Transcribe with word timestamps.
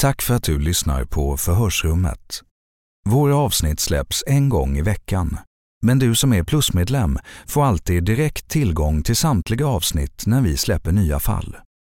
Tack 0.00 0.22
för 0.22 0.34
att 0.34 0.42
du 0.42 0.58
lyssnar 0.58 1.04
på 1.04 1.36
Förhörsrummet. 1.36 2.42
Våra 3.08 3.36
avsnitt 3.36 3.80
släpps 3.80 4.24
en 4.26 4.48
gång 4.48 4.78
i 4.78 4.82
veckan. 4.82 5.38
Men 5.82 5.98
du 5.98 6.14
som 6.14 6.32
är 6.32 6.42
plusmedlem 6.42 7.18
får 7.46 7.64
alltid 7.64 8.04
direkt 8.04 8.48
tillgång 8.48 9.02
till 9.02 9.16
samtliga 9.16 9.66
avsnitt 9.66 10.26
när 10.26 10.40
vi 10.40 10.56
släpper 10.56 10.92
nya 10.92 11.18
fall. 11.18 11.56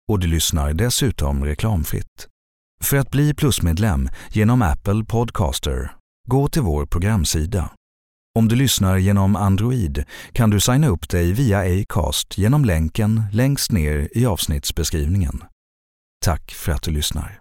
Och 0.09 0.19
du 0.19 0.27
lyssnar 0.27 0.73
dessutom 0.73 1.45
reklamfritt. 1.45 2.29
För 2.81 2.97
att 2.97 3.11
bli 3.11 3.35
plusmedlem 3.35 4.09
genom 4.33 4.63
Apple 4.63 5.05
Podcaster, 5.05 5.93
gå 6.29 6.49
till 6.49 6.63
vår 6.63 6.87
programsida. 6.87 7.71
Om 8.39 8.49
du 8.49 8.57
lyssnar 8.57 8.97
genom 8.97 9.37
Android 9.37 10.05
kan 10.33 10.51
du 10.51 10.61
signa 10.61 10.89
upp 10.89 11.09
dig 11.09 11.33
via 11.33 11.83
Acast 11.83 12.39
genom 12.39 12.65
länken 12.65 13.23
längst 13.33 13.73
ner 13.73 14.09
i 14.13 14.27
avsnittsbeskrivningen. 14.27 15.45
Tack 16.25 16.53
för 16.53 16.73
att 16.73 16.83
du 16.83 16.91
lyssnar. 16.91 17.41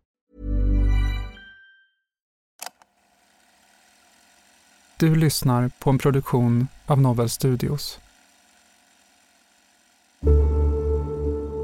Du 5.01 5.15
lyssnar 5.15 5.71
på 5.79 5.89
en 5.89 5.97
produktion 5.97 6.67
av 6.85 7.01
Novel 7.01 7.29
Studios. 7.29 7.99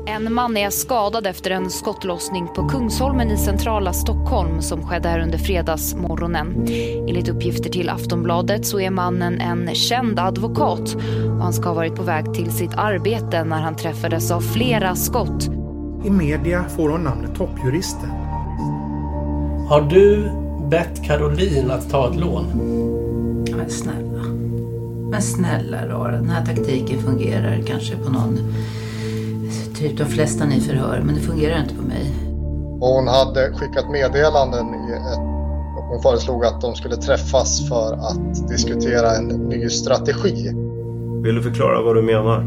En 0.08 0.34
man 0.34 0.58
är 0.58 0.70
skadad 0.70 1.28
efter 1.28 1.52
en 1.52 1.70
skottlossning 1.70 2.48
på 2.56 2.70
Kungsholmen 2.70 3.32
i 3.32 3.38
centrala 3.38 3.94
Stockholm 3.94 4.62
som 4.62 4.88
skedde 4.88 5.10
här 5.10 5.20
under 5.20 5.38
fredagsmorgonen. 5.38 6.68
Enligt 7.10 7.30
uppgifter 7.30 7.70
till 7.70 7.90
Aftonbladet 7.90 8.66
så 8.66 8.80
är 8.80 8.90
mannen 8.90 9.42
en 9.42 9.76
känd 9.76 10.20
advokat 10.20 10.96
och 11.26 11.42
han 11.44 11.54
ska 11.54 11.70
ha 11.70 11.76
varit 11.76 11.96
på 11.96 12.04
väg 12.04 12.34
till 12.34 12.52
sitt 12.52 12.74
arbete 12.74 13.44
när 13.44 13.62
han 13.62 13.76
träffades 13.76 14.32
av 14.32 14.42
flera 14.42 14.96
skott. 14.96 15.48
I 16.06 16.10
media 16.10 16.70
får 16.70 16.90
hon 16.90 17.04
namnet 17.04 17.36
toppjuristen. 17.36 18.10
Har 19.70 19.90
du 19.90 20.32
bett 20.70 21.04
Caroline 21.04 21.72
att 21.72 21.90
ta 21.90 22.10
ett 22.10 22.20
lån? 22.20 22.78
Men 23.58 23.70
snälla. 23.70 24.24
Men 25.12 25.22
snälla 25.22 25.78
då, 25.90 26.04
den 26.04 26.30
här 26.30 26.46
taktiken 26.46 27.02
fungerar 27.02 27.62
kanske 27.68 27.96
på 27.96 28.10
någon, 28.12 28.38
typ 29.76 29.98
de 29.98 30.06
flesta 30.06 30.46
ni 30.46 30.62
förhör, 30.62 31.02
men 31.06 31.16
det 31.16 31.22
fungerar 31.22 31.62
inte 31.62 31.76
på 31.76 31.82
mig. 31.82 32.12
Och 32.82 32.88
hon 32.88 33.08
hade 33.08 33.54
skickat 33.54 33.90
meddelanden 33.90 34.66
i 34.66 34.92
ett, 34.94 35.18
och 35.78 35.84
hon 35.84 36.02
föreslog 36.02 36.46
att 36.46 36.62
de 36.62 36.76
skulle 36.76 36.96
träffas 36.96 37.70
för 37.70 37.94
att 37.94 38.48
diskutera 38.48 39.16
en 39.16 39.28
ny 39.28 39.70
strategi. 39.70 40.52
Vill 41.24 41.36
du 41.36 41.42
förklara 41.44 41.82
vad 41.82 41.96
du 41.96 42.02
menar? 42.02 42.44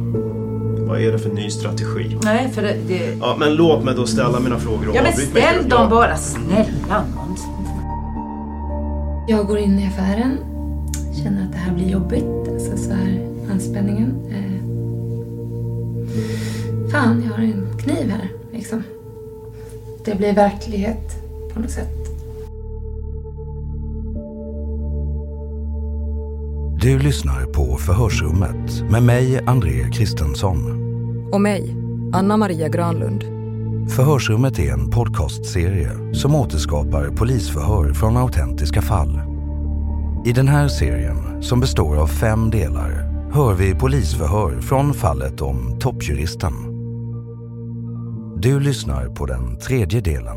Vad 0.89 1.01
är 1.01 1.13
det 1.13 1.19
för 1.19 1.31
ny 1.31 1.51
strategi? 1.51 2.19
Nej, 2.23 2.49
för 2.49 2.63
det... 2.63 2.77
det... 2.89 3.17
Ja, 3.21 3.37
men 3.39 3.55
låt 3.55 3.85
mig 3.85 3.95
då 3.95 4.07
ställa 4.07 4.41
mina 4.41 4.59
frågor 4.59 4.89
och 4.89 4.97
Ja, 4.97 5.03
men 5.03 5.17
mig 5.17 5.27
ställ 5.27 5.57
inte. 5.65 5.69
dem 5.77 5.91
bara, 5.91 6.17
snälla 6.17 7.05
nån. 7.17 7.37
Jag 9.29 9.47
går 9.47 9.59
in 9.59 9.79
i 9.79 9.87
affären, 9.87 10.39
känner 11.23 11.45
att 11.45 11.53
det 11.53 11.59
här 11.59 11.75
blir 11.75 11.89
jobbigt, 11.89 12.49
alltså 12.53 12.77
så 12.77 12.93
här 12.93 13.29
anspänningen. 13.51 14.15
Eh, 14.31 14.61
fan, 16.91 17.23
jag 17.27 17.33
har 17.33 17.43
en 17.43 17.79
kniv 17.79 18.11
här, 18.11 18.29
liksom. 18.53 18.83
Det 20.05 20.15
blir 20.15 20.35
verklighet 20.35 21.17
på 21.55 21.61
något 21.61 21.71
sätt. 21.71 22.01
Du 26.83 26.99
lyssnar 26.99 27.47
på 27.47 27.77
Förhörsrummet 27.77 28.91
med 28.91 29.03
mig, 29.03 29.41
André 29.47 29.91
Kristensson. 29.93 30.81
Och 31.33 31.41
mig, 31.41 31.77
Anna 32.13 32.37
Maria 32.37 32.69
Granlund. 32.69 33.25
Förhörsrummet 33.91 34.59
är 34.59 34.73
en 34.73 34.91
podcastserie 34.91 36.15
som 36.15 36.35
återskapar 36.35 37.11
polisförhör 37.11 37.93
från 37.93 38.17
autentiska 38.17 38.83
fall. 38.83 39.30
I 40.25 40.33
den 40.33 40.49
här 40.49 40.69
serien, 40.69 41.43
som 41.43 41.61
består 41.61 41.97
av 41.97 42.07
fem 42.07 42.51
delar, 42.51 42.91
hör 43.33 43.55
vi 43.55 43.75
polisförhör 43.75 44.61
från 44.61 44.95
fallet 44.95 45.41
om 45.41 45.79
toppjuristen. 45.81 46.53
Du 48.41 48.61
lyssnar 48.61 49.09
på 49.09 49.27
den 49.27 49.59
tredje 49.59 50.01
delen. 50.01 50.37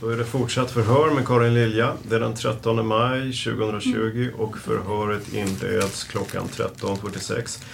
Då 0.00 0.08
är 0.08 0.16
det 0.16 0.24
fortsatt 0.24 0.70
förhör 0.70 1.14
med 1.14 1.26
Karin 1.26 1.54
Lilja. 1.54 1.92
Det 2.02 2.16
är 2.16 2.20
den 2.20 2.34
13 2.34 2.86
maj 2.86 3.20
2020 3.20 4.30
och 4.38 4.58
förhöret 4.58 5.34
inleds 5.34 6.04
klockan 6.04 6.44
13.46. 6.44 7.64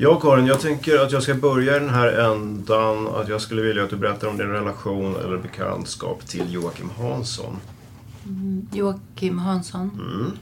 Ja, 0.00 0.20
Karin, 0.20 0.46
jag 0.46 0.60
tänker 0.60 0.98
att 0.98 1.12
jag 1.12 1.22
ska 1.22 1.34
börja 1.34 1.76
i 1.76 1.78
den 1.78 1.90
här 1.90 2.08
ändan 2.08 3.08
att 3.08 3.28
jag 3.28 3.40
skulle 3.40 3.62
vilja 3.62 3.84
att 3.84 3.90
du 3.90 3.96
berättar 3.96 4.28
om 4.28 4.36
din 4.36 4.48
relation 4.48 5.16
eller 5.16 5.38
bekantskap 5.38 6.26
till 6.26 6.52
Joakim 6.52 6.90
Hansson. 6.90 7.56
Mm, 8.26 8.68
Joakim 8.72 9.38
Hansson. 9.38 9.90
Mm. 9.94 10.32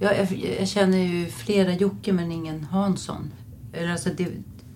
Ja, 0.00 0.14
jag, 0.14 0.32
jag 0.60 0.68
känner 0.68 0.98
ju 0.98 1.26
flera 1.26 1.72
Jocke 1.72 2.12
men 2.12 2.32
ingen 2.32 2.64
Hansson. 2.64 3.30
Eller 3.72 3.92
alltså, 3.92 4.08
det, 4.16 4.24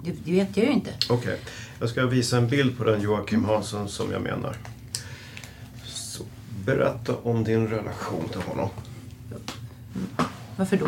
det, 0.05 0.13
det 0.25 0.33
vet 0.33 0.57
jag 0.57 0.67
ju 0.67 0.73
inte. 0.73 0.91
Okej, 1.09 1.39
jag 1.81 1.89
ska 1.89 2.07
visa 2.07 2.39
en 2.39 2.49
bild 2.49 2.79
på 2.79 2.85
den 2.85 3.01
Joakim 3.01 3.45
Hansson 3.45 3.89
som 3.89 4.13
jag 4.13 4.23
menar. 4.23 4.57
Så, 5.85 6.25
berätta 6.65 7.15
om 7.23 7.45
din 7.45 7.69
relation 7.69 8.29
till 8.33 8.43
honom. 8.43 8.69
Varför 10.57 10.77
då? 10.77 10.87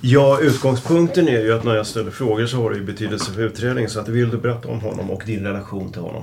Ja, 0.00 0.38
utgångspunkten 0.42 1.28
är 1.28 1.40
ju 1.40 1.52
att 1.52 1.64
när 1.64 1.74
jag 1.74 1.86
ställer 1.86 2.10
frågor 2.10 2.46
så 2.46 2.56
har 2.62 2.70
det 2.70 2.76
ju 2.76 2.84
betydelse 2.84 3.32
för 3.32 3.40
utredningen. 3.42 3.90
Så 3.90 4.00
att 4.00 4.08
vill 4.08 4.30
du 4.30 4.38
berätta 4.38 4.68
om 4.68 4.80
honom 4.80 5.10
och 5.10 5.22
din 5.26 5.40
relation 5.44 5.92
till 5.92 6.02
honom? 6.02 6.22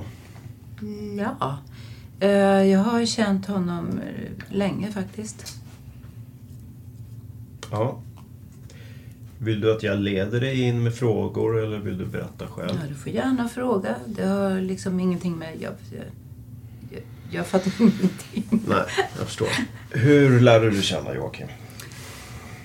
Mm, 0.82 1.18
Ja. 1.40 1.58
Eh, 2.20 2.30
Jag 2.70 2.78
har 2.80 3.06
känt 3.06 3.46
honom 3.46 4.00
länge 4.48 4.92
faktiskt. 4.92 5.56
Ja. 7.70 8.00
Vill 9.38 9.60
du 9.60 9.72
att 9.72 9.82
jag 9.82 9.98
leder 9.98 10.40
dig 10.40 10.60
in 10.60 10.82
med 10.82 10.94
frågor 10.94 11.62
eller 11.62 11.78
vill 11.78 11.98
du 11.98 12.06
berätta 12.06 12.46
själv? 12.46 12.70
Ja, 12.82 12.88
du 12.88 12.94
får 12.94 13.12
gärna 13.12 13.48
fråga. 13.48 13.94
Det 14.06 14.26
har 14.26 14.60
liksom 14.60 15.00
ingenting 15.00 15.36
med... 15.38 15.48
Jag, 15.60 15.72
jag, 15.92 16.04
jag, 16.90 17.00
jag 17.30 17.46
fattar 17.46 17.72
ingenting. 17.80 18.44
Nej, 18.68 18.82
jag 19.18 19.26
förstår. 19.26 19.48
Hur 19.90 20.40
lärde 20.40 20.70
du 20.70 20.82
känna 20.82 21.14
Joakim? 21.14 21.46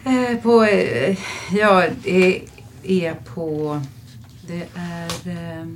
Eh, 0.06 0.38
på, 0.44 0.64
eh, 0.64 1.18
ja, 1.52 1.84
det 2.04 2.42
är 2.84 3.14
på... 3.14 3.82
Det 4.48 4.68
är... 4.76 5.30
Eh, 5.30 5.68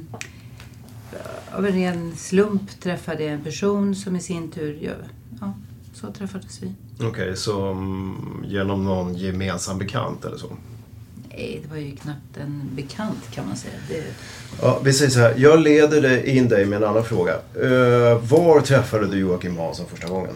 av 1.57 1.66
en 1.66 1.74
ren 1.74 2.16
slump 2.16 2.81
träffade 2.81 3.24
jag 3.24 3.33
en 3.33 3.44
person 3.44 3.95
som 3.95 4.16
i 4.16 4.19
sin 4.19 4.51
tur... 4.51 5.00
Ja, 5.42 5.54
så 5.94 6.12
träffades 6.12 6.63
vi. 6.63 6.74
Okej, 6.95 7.07
okay, 7.07 7.36
så 7.36 7.69
um, 7.69 8.45
genom 8.48 8.86
någon 8.86 9.16
gemensam 9.16 9.77
bekant 9.77 10.25
eller 10.25 10.38
så? 10.38 10.48
Nej, 11.30 11.60
det 11.63 11.69
var 11.69 11.78
ju 11.78 11.95
knappt 11.95 12.38
en 12.38 12.69
bekant 12.75 13.31
kan 13.31 13.48
man 13.48 13.57
säga. 13.57 13.74
Det... 13.89 14.04
Ja, 14.62 14.80
vi 14.83 14.94
säger 14.94 15.12
så 15.12 15.19
här, 15.19 15.33
jag 15.38 15.60
leder 15.60 16.25
in 16.25 16.50
dig 16.50 16.66
med 16.66 16.78
en 16.78 16.89
annan 16.89 17.04
fråga. 17.04 17.33
Uh, 17.63 18.18
var 18.18 18.62
träffade 18.62 19.07
du 19.07 19.18
Joakim 19.18 19.57
Hansson 19.57 19.86
första 19.89 20.07
gången? 20.07 20.33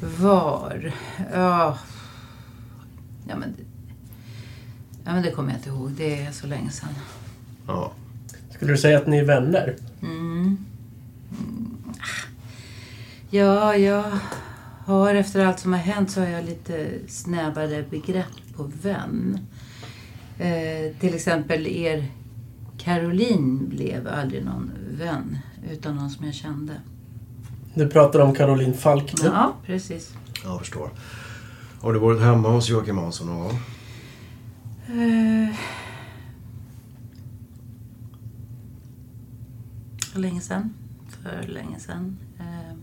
Var? 0.00 0.92
Ja... 1.32 1.78
Ja 3.28 3.36
men, 3.36 3.54
ja, 5.04 5.12
men 5.12 5.22
det 5.22 5.30
kommer 5.30 5.50
jag 5.50 5.58
inte 5.58 5.68
ihåg. 5.68 5.90
Det 5.90 6.22
är 6.22 6.32
så 6.32 6.46
länge 6.46 6.70
sedan. 6.70 6.88
Ja. 7.66 7.92
Skulle 8.50 8.72
du 8.72 8.78
säga 8.78 8.98
att 8.98 9.06
ni 9.06 9.18
är 9.18 9.24
vänner? 9.24 9.76
Mm. 10.02 10.58
Ja, 13.30 13.76
jag 13.76 14.04
har 14.86 15.14
efter 15.14 15.44
allt 15.44 15.60
som 15.60 15.72
har 15.72 15.80
hänt 15.80 16.10
så 16.10 16.20
har 16.20 16.28
jag 16.28 16.44
lite 16.44 16.88
snävare 17.08 17.84
begrepp 17.90 18.56
på 18.56 18.70
vän. 18.82 19.38
Eh, 20.38 20.96
till 21.00 21.14
exempel 21.14 21.66
er 21.66 22.06
Caroline 22.78 23.68
blev 23.68 24.08
aldrig 24.08 24.44
någon 24.44 24.70
vän 24.98 25.38
utan 25.70 25.96
någon 25.96 26.10
som 26.10 26.26
jag 26.26 26.34
kände. 26.34 26.72
Du 27.74 27.88
pratar 27.88 28.20
om 28.20 28.34
Caroline 28.34 28.74
Falk 28.74 29.22
nu? 29.22 29.28
Ja, 29.28 29.54
precis. 29.66 30.12
Jag 30.44 30.58
förstår. 30.58 30.90
Har 31.84 31.92
du 31.92 31.98
varit 31.98 32.20
hemma 32.20 32.48
hos 32.48 32.68
Joakim 32.68 32.98
Hansson 32.98 33.26
någon 33.26 33.38
gång? 33.38 33.60
Uh, 34.90 35.54
för 40.12 40.20
länge 40.20 40.40
sedan. 40.40 40.74
För 41.08 41.48
länge 41.48 41.80
sedan. 41.80 42.16
Uh, 42.40 42.78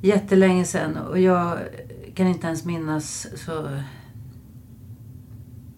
jättelänge 0.00 0.64
sedan 0.64 0.96
och 0.96 1.20
jag 1.20 1.58
kan 2.14 2.26
inte 2.26 2.46
ens 2.46 2.64
minnas 2.64 3.26
så... 3.36 3.80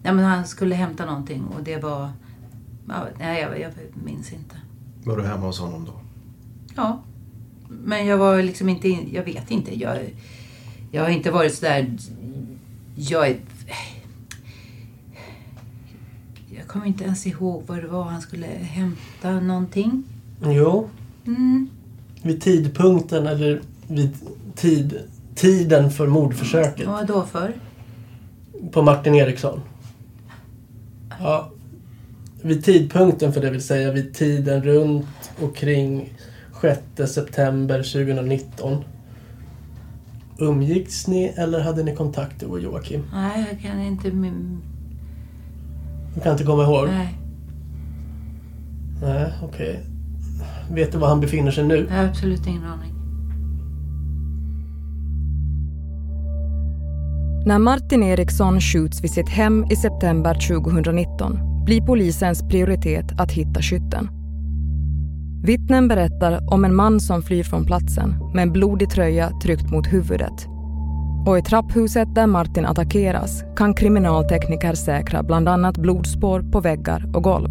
Ja, 0.03 0.13
men 0.13 0.25
han 0.25 0.47
skulle 0.47 0.75
hämta 0.75 1.05
någonting 1.05 1.43
och 1.43 1.63
det 1.63 1.77
var... 1.77 2.09
Ja, 2.87 3.07
nej, 3.19 3.41
jag, 3.41 3.59
jag 3.59 3.71
minns 4.05 4.33
inte. 4.33 4.55
Var 5.03 5.17
du 5.17 5.23
hemma 5.23 5.45
hos 5.45 5.59
honom 5.59 5.85
då? 5.85 5.93
Ja. 6.75 7.03
Men 7.69 8.05
jag 8.05 8.17
var 8.17 8.41
liksom 8.41 8.69
inte... 8.69 8.89
In, 8.89 9.09
jag 9.13 9.23
vet 9.23 9.51
inte. 9.51 9.79
Jag, 9.79 9.97
jag 10.93 11.03
har 11.03 11.09
inte 11.09 11.31
varit 11.31 11.53
sådär... 11.55 11.97
Jag 12.95 13.27
är... 13.27 13.37
Jag 16.57 16.67
kommer 16.67 16.85
inte 16.85 17.03
ens 17.03 17.27
ihåg 17.27 17.63
vad 17.67 17.81
det 17.81 17.87
var 17.87 18.03
han 18.03 18.21
skulle 18.21 18.47
hämta 18.47 19.39
någonting. 19.39 20.03
Jo. 20.43 20.89
Mm. 21.25 21.69
Vid 22.21 22.41
tidpunkten 22.41 23.27
eller 23.27 23.61
vid 23.87 24.17
tid, 24.55 24.99
tiden 25.35 25.91
för 25.91 26.07
mordförsöket. 26.07 26.87
Vad 26.87 27.07
då 27.07 27.25
för? 27.25 27.53
På 28.71 28.81
Martin 28.81 29.15
Eriksson. 29.15 29.59
Ja. 31.19 31.51
Vid 32.41 32.65
tidpunkten 32.65 33.33
för 33.33 33.41
det 33.41 33.49
vill 33.49 33.63
säga 33.63 33.91
vid 33.91 34.13
tiden 34.13 34.63
runt 34.63 35.31
och 35.41 35.55
kring 35.55 36.13
6 36.61 37.13
september 37.13 37.77
2019. 37.77 38.83
Umgicks 40.43 41.07
ni 41.07 41.33
eller 41.37 41.59
hade 41.61 41.83
ni 41.83 41.95
kontakt 41.95 42.39
du 42.39 42.45
och 42.45 42.59
Joakim? 42.59 43.03
Nej, 43.13 43.47
jag 43.51 43.61
kan 43.61 43.81
inte... 43.81 44.09
Du 46.15 46.21
kan 46.23 46.31
inte 46.31 46.43
komma 46.43 46.63
ihåg? 46.63 46.87
Nej. 46.87 47.17
Nej, 49.01 49.33
okej. 49.43 49.69
Okay. 49.69 50.75
Vet 50.75 50.91
du 50.91 50.97
var 50.97 51.07
han 51.07 51.19
befinner 51.19 51.51
sig 51.51 51.63
nu? 51.63 51.87
Jag 51.89 51.97
har 51.97 52.05
absolut 52.05 52.47
ingen 52.47 52.63
aning. 52.63 52.93
När 57.45 57.59
Martin 57.59 58.03
Eriksson 58.03 58.61
skjuts 58.61 59.03
vid 59.03 59.11
sitt 59.11 59.29
hem 59.29 59.65
i 59.71 59.75
september 59.75 60.33
2019 60.47 61.39
blir 61.65 61.81
polisens 61.81 62.43
prioritet 62.49 63.05
att 63.17 63.31
hitta 63.31 63.61
skytten. 63.61 64.22
Vittnen 65.45 65.87
berättar 65.87 66.53
om 66.53 66.65
en 66.65 66.75
man 66.75 66.99
som 66.99 67.21
flyr 67.21 67.43
från 67.43 67.65
platsen 67.65 68.31
med 68.33 68.43
en 68.43 68.51
blodig 68.51 68.89
tröja 68.89 69.31
tryckt 69.43 69.71
mot 69.71 69.93
huvudet. 69.93 70.47
Och 71.27 71.37
i 71.37 71.41
trapphuset 71.41 72.15
där 72.15 72.27
Martin 72.27 72.65
attackeras 72.65 73.43
kan 73.55 73.73
kriminaltekniker 73.73 74.73
säkra 74.73 75.23
bland 75.23 75.49
annat 75.49 75.77
blodspår 75.77 76.51
på 76.51 76.59
väggar 76.59 77.11
och 77.15 77.23
golv. 77.23 77.49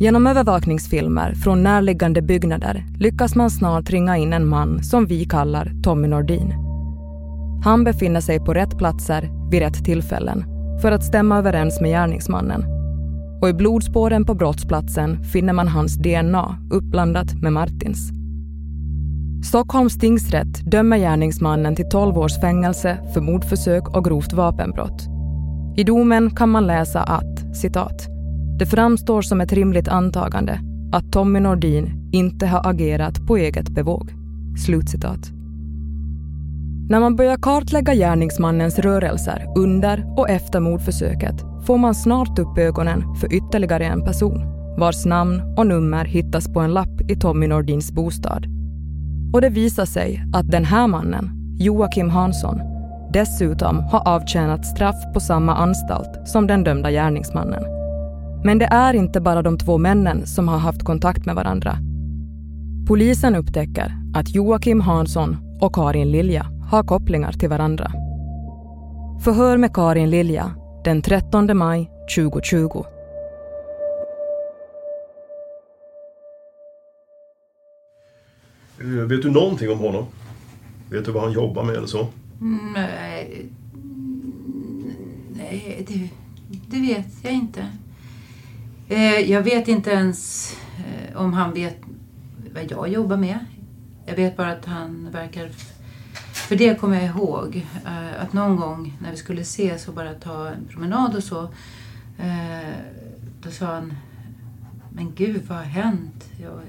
Genom 0.00 0.26
övervakningsfilmer 0.26 1.34
från 1.34 1.62
närliggande 1.62 2.22
byggnader 2.22 2.86
lyckas 2.98 3.34
man 3.34 3.50
snart 3.50 3.90
ringa 3.90 4.16
in 4.16 4.32
en 4.32 4.46
man 4.46 4.82
som 4.82 5.06
vi 5.06 5.24
kallar 5.24 5.72
Tommy 5.82 6.08
Nordin. 6.08 6.54
Han 7.64 7.84
befinner 7.84 8.20
sig 8.20 8.38
på 8.38 8.54
rätt 8.54 8.78
platser 8.78 9.30
vid 9.50 9.60
rätt 9.60 9.84
tillfällen 9.84 10.44
för 10.82 10.92
att 10.92 11.04
stämma 11.04 11.38
överens 11.38 11.80
med 11.80 11.90
gärningsmannen 11.90 12.73
och 13.44 13.50
i 13.50 13.52
blodspåren 13.52 14.24
på 14.24 14.34
brottsplatsen 14.34 15.24
finner 15.24 15.52
man 15.52 15.68
hans 15.68 15.96
DNA 15.96 16.58
uppblandat 16.70 17.34
med 17.42 17.52
Martins. 17.52 18.10
Stockholms 19.48 19.98
tingsrätt 19.98 20.70
dömer 20.70 20.98
gärningsmannen 20.98 21.76
till 21.76 21.88
12 21.88 22.18
års 22.18 22.40
fängelse 22.40 22.98
för 23.14 23.20
mordförsök 23.20 23.96
och 23.96 24.04
grovt 24.04 24.32
vapenbrott. 24.32 25.02
I 25.76 25.84
domen 25.84 26.30
kan 26.30 26.48
man 26.48 26.66
läsa 26.66 27.02
att, 27.02 27.56
citat, 27.56 28.06
det 28.58 28.66
framstår 28.66 29.22
som 29.22 29.40
ett 29.40 29.52
rimligt 29.52 29.88
antagande 29.88 30.60
att 30.92 31.12
Tommy 31.12 31.40
Nordin 31.40 32.10
inte 32.12 32.46
har 32.46 32.70
agerat 32.70 33.26
på 33.26 33.36
eget 33.36 33.68
bevåg. 33.68 34.12
Slutcitat. 34.66 35.30
När 36.88 37.00
man 37.00 37.16
börjar 37.16 37.36
kartlägga 37.36 37.94
gärningsmannens 37.94 38.78
rörelser 38.78 39.46
under 39.56 40.14
och 40.16 40.30
efter 40.30 40.60
mordförsöket 40.60 41.53
får 41.66 41.78
man 41.78 41.94
snart 41.94 42.38
upp 42.38 42.58
ögonen 42.58 43.14
för 43.14 43.34
ytterligare 43.34 43.84
en 43.84 44.04
person 44.04 44.54
vars 44.78 45.04
namn 45.04 45.42
och 45.56 45.66
nummer 45.66 46.04
hittas 46.04 46.52
på 46.52 46.60
en 46.60 46.74
lapp 46.74 47.00
i 47.08 47.16
Tommy 47.16 47.46
Nordins 47.46 47.92
bostad. 47.92 48.46
Och 49.32 49.40
det 49.40 49.48
visar 49.48 49.84
sig 49.84 50.24
att 50.32 50.50
den 50.50 50.64
här 50.64 50.86
mannen, 50.86 51.30
Joakim 51.58 52.10
Hansson, 52.10 52.60
dessutom 53.12 53.78
har 53.78 54.08
avtjänat 54.08 54.66
straff 54.66 55.12
på 55.14 55.20
samma 55.20 55.54
anstalt 55.54 56.28
som 56.28 56.46
den 56.46 56.64
dömda 56.64 56.90
gärningsmannen. 56.90 57.64
Men 58.44 58.58
det 58.58 58.64
är 58.64 58.94
inte 58.94 59.20
bara 59.20 59.42
de 59.42 59.58
två 59.58 59.78
männen 59.78 60.26
som 60.26 60.48
har 60.48 60.58
haft 60.58 60.84
kontakt 60.84 61.26
med 61.26 61.34
varandra. 61.34 61.76
Polisen 62.88 63.34
upptäcker 63.34 63.92
att 64.14 64.34
Joakim 64.34 64.80
Hansson 64.80 65.36
och 65.60 65.74
Karin 65.74 66.10
Lilja 66.10 66.46
har 66.70 66.82
kopplingar 66.82 67.32
till 67.32 67.48
varandra. 67.48 67.92
Förhör 69.24 69.56
med 69.56 69.74
Karin 69.74 70.10
Lilja 70.10 70.50
den 70.84 71.02
13 71.02 71.56
maj 71.58 71.90
2020. 72.16 72.84
Eh, 78.80 78.86
vet 78.86 79.22
du 79.22 79.30
någonting 79.30 79.70
om 79.70 79.78
honom? 79.78 80.06
Vet 80.90 81.04
du 81.04 81.12
vad 81.12 81.22
han 81.22 81.32
jobbar 81.32 81.64
med 81.64 81.74
eller 81.76 81.86
så? 81.86 82.06
Nej, 82.74 83.46
nej 85.32 85.86
det, 85.88 86.08
det 86.66 86.80
vet 86.80 87.06
jag 87.22 87.32
inte. 87.32 87.66
Eh, 88.88 89.30
jag 89.30 89.42
vet 89.42 89.68
inte 89.68 89.90
ens 89.90 90.52
eh, 90.78 91.16
om 91.16 91.32
han 91.32 91.54
vet 91.54 91.76
vad 92.54 92.70
jag 92.70 92.88
jobbar 92.88 93.16
med. 93.16 93.38
Jag 94.06 94.16
vet 94.16 94.36
bara 94.36 94.52
att 94.52 94.64
han 94.64 95.08
verkar 95.12 95.50
för 96.44 96.56
det 96.56 96.80
kommer 96.80 96.96
jag 96.96 97.04
ihåg. 97.04 97.66
Eh, 97.86 98.22
att 98.22 98.32
någon 98.32 98.56
gång 98.56 98.96
när 99.00 99.10
vi 99.10 99.16
skulle 99.16 99.40
ses 99.40 99.88
och 99.88 99.94
bara 99.94 100.14
ta 100.14 100.48
en 100.48 100.64
promenad 100.70 101.16
och 101.16 101.24
så. 101.24 101.42
Eh, 102.18 102.74
då 103.42 103.50
sa 103.50 103.66
han, 103.66 103.94
men 104.92 105.14
gud 105.14 105.42
vad 105.48 105.58
har 105.58 105.64
hänt? 105.64 106.28
Jag, 106.40 106.60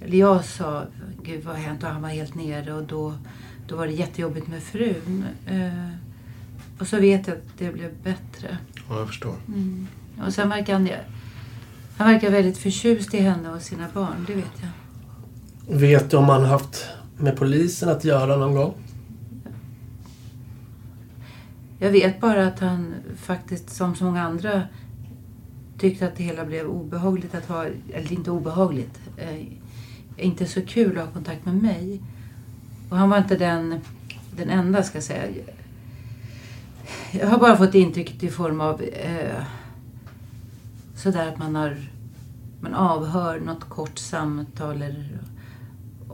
eller 0.00 0.18
jag 0.18 0.44
sa, 0.44 0.84
gud 1.22 1.44
vad 1.44 1.56
har 1.56 1.62
hänt? 1.62 1.82
Och 1.82 1.88
han 1.88 2.02
var 2.02 2.08
helt 2.08 2.34
nere 2.34 2.72
och 2.72 2.84
då, 2.84 3.14
då 3.68 3.76
var 3.76 3.86
det 3.86 3.92
jättejobbigt 3.92 4.48
med 4.48 4.62
frun. 4.62 5.24
Eh, 5.46 5.90
och 6.78 6.86
så 6.86 7.00
vet 7.00 7.26
jag 7.26 7.36
att 7.36 7.58
det 7.58 7.72
blev 7.72 7.90
bättre. 8.02 8.58
Ja, 8.88 8.98
jag 8.98 9.08
förstår. 9.08 9.34
Mm. 9.48 9.86
Och 10.26 10.32
sen 10.32 10.48
verkar 10.48 10.72
han, 10.72 10.88
han 11.96 12.12
verkar 12.12 12.30
väldigt 12.30 12.58
förtjust 12.58 13.14
i 13.14 13.20
henne 13.20 13.50
och 13.50 13.62
sina 13.62 13.86
barn, 13.94 14.24
det 14.26 14.34
vet 14.34 14.52
jag. 14.60 14.70
Vet 15.78 16.10
du 16.10 16.16
om 16.16 16.28
han 16.28 16.44
haft 16.44 16.86
med 17.20 17.36
polisen 17.36 17.88
att 17.88 18.04
göra 18.04 18.36
någon 18.36 18.54
gång? 18.54 18.74
Jag 21.78 21.90
vet 21.90 22.20
bara 22.20 22.46
att 22.46 22.60
han 22.60 22.94
faktiskt, 23.16 23.70
som 23.70 23.94
så 23.94 24.04
många 24.04 24.22
andra, 24.22 24.62
tyckte 25.78 26.06
att 26.06 26.16
det 26.16 26.22
hela 26.22 26.44
blev 26.44 26.66
obehagligt 26.66 27.34
att 27.34 27.46
ha, 27.46 27.66
eller 27.92 28.12
inte 28.12 28.30
obehagligt, 28.30 29.00
eh, 29.16 29.46
inte 30.16 30.46
så 30.46 30.62
kul 30.62 30.98
att 30.98 31.04
ha 31.04 31.12
kontakt 31.12 31.46
med 31.46 31.54
mig. 31.54 32.00
Och 32.90 32.96
han 32.96 33.10
var 33.10 33.18
inte 33.18 33.36
den, 33.36 33.80
den 34.36 34.50
enda, 34.50 34.82
ska 34.82 34.96
jag 34.96 35.04
säga. 35.04 35.42
Jag 37.10 37.26
har 37.26 37.38
bara 37.38 37.56
fått 37.56 37.74
intrycket 37.74 38.22
i 38.22 38.28
form 38.28 38.60
av 38.60 38.82
eh, 38.82 39.42
sådär 40.94 41.28
att 41.28 41.38
man 41.38 41.54
har 41.54 41.76
man 42.60 42.74
avhör 42.74 43.40
något 43.40 43.68
kort 43.68 43.98
samtal 43.98 44.82
eller 44.82 45.18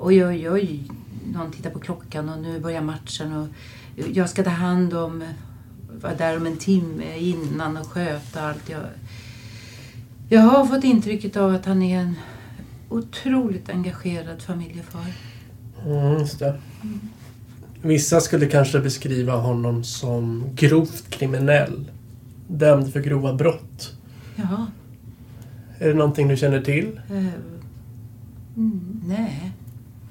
oj, 0.01 0.25
oj, 0.25 0.51
oj, 0.51 0.83
någon 1.33 1.53
tittar 1.53 1.71
på 1.71 1.79
klockan 1.79 2.29
och 2.29 2.39
nu 2.39 2.61
börjar 2.61 2.81
matchen 2.81 3.33
och 3.33 3.49
jag 4.13 4.31
ska 4.31 4.45
ta 4.45 4.51
hand 4.51 4.95
om, 4.95 5.25
vara 6.01 6.15
där 6.15 6.37
om 6.37 6.47
en 6.47 6.57
timme 6.57 7.19
innan 7.19 7.77
och 7.77 7.87
sköta 7.87 8.41
allt. 8.41 8.69
Jag, 8.69 8.83
jag 10.29 10.41
har 10.41 10.67
fått 10.67 10.85
intrycket 10.85 11.37
av 11.37 11.55
att 11.55 11.67
han 11.67 11.83
är 11.83 12.01
en 12.01 12.15
otroligt 12.89 13.71
engagerad 13.71 14.43
familjefar. 14.43 15.13
Mm, 15.87 16.19
just 16.19 16.39
det. 16.39 16.61
Vissa 17.83 18.21
skulle 18.21 18.47
kanske 18.47 18.81
beskriva 18.81 19.37
honom 19.37 19.85
som 19.85 20.45
grovt 20.55 21.11
kriminell. 21.11 21.91
Dömd 22.49 22.93
för 22.93 23.01
grova 23.01 23.35
brott. 23.35 23.93
Jaha. 24.37 24.67
Är 25.79 25.89
det 25.89 25.95
någonting 25.95 26.29
du 26.29 26.37
känner 26.37 26.61
till? 26.61 27.01
Mm, 28.57 29.01
nej. 29.07 29.53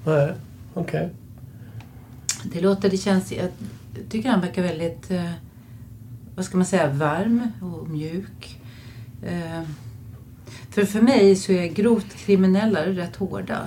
Nej, 0.06 0.32
okej. 0.74 1.10
Det 2.44 2.60
låter, 2.60 2.90
det 2.90 2.96
känns, 2.96 3.32
jag 3.32 3.48
tycker 4.08 4.28
han 4.28 4.40
verkar 4.40 4.62
väldigt, 4.62 5.10
eh, 5.10 5.30
vad 6.34 6.44
ska 6.44 6.56
man 6.56 6.66
säga, 6.66 6.90
varm 6.90 7.50
och 7.62 7.88
mjuk. 7.88 8.60
Eh, 9.22 9.62
för 10.70 10.84
för 10.84 11.00
mig 11.00 11.36
så 11.36 11.52
är 11.52 11.66
grovt 11.66 12.14
kriminella 12.14 12.86
rätt 12.86 13.16
hårda. 13.16 13.66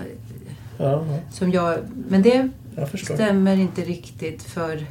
Ja, 0.77 1.05
ja. 1.05 1.19
Som 1.31 1.51
jag, 1.51 1.77
men 2.10 2.22
det 2.22 2.50
Jag 2.75 3.00
stämmer 3.00 3.55
inte 3.55 3.81
riktigt 3.81 4.43
för 4.43 4.86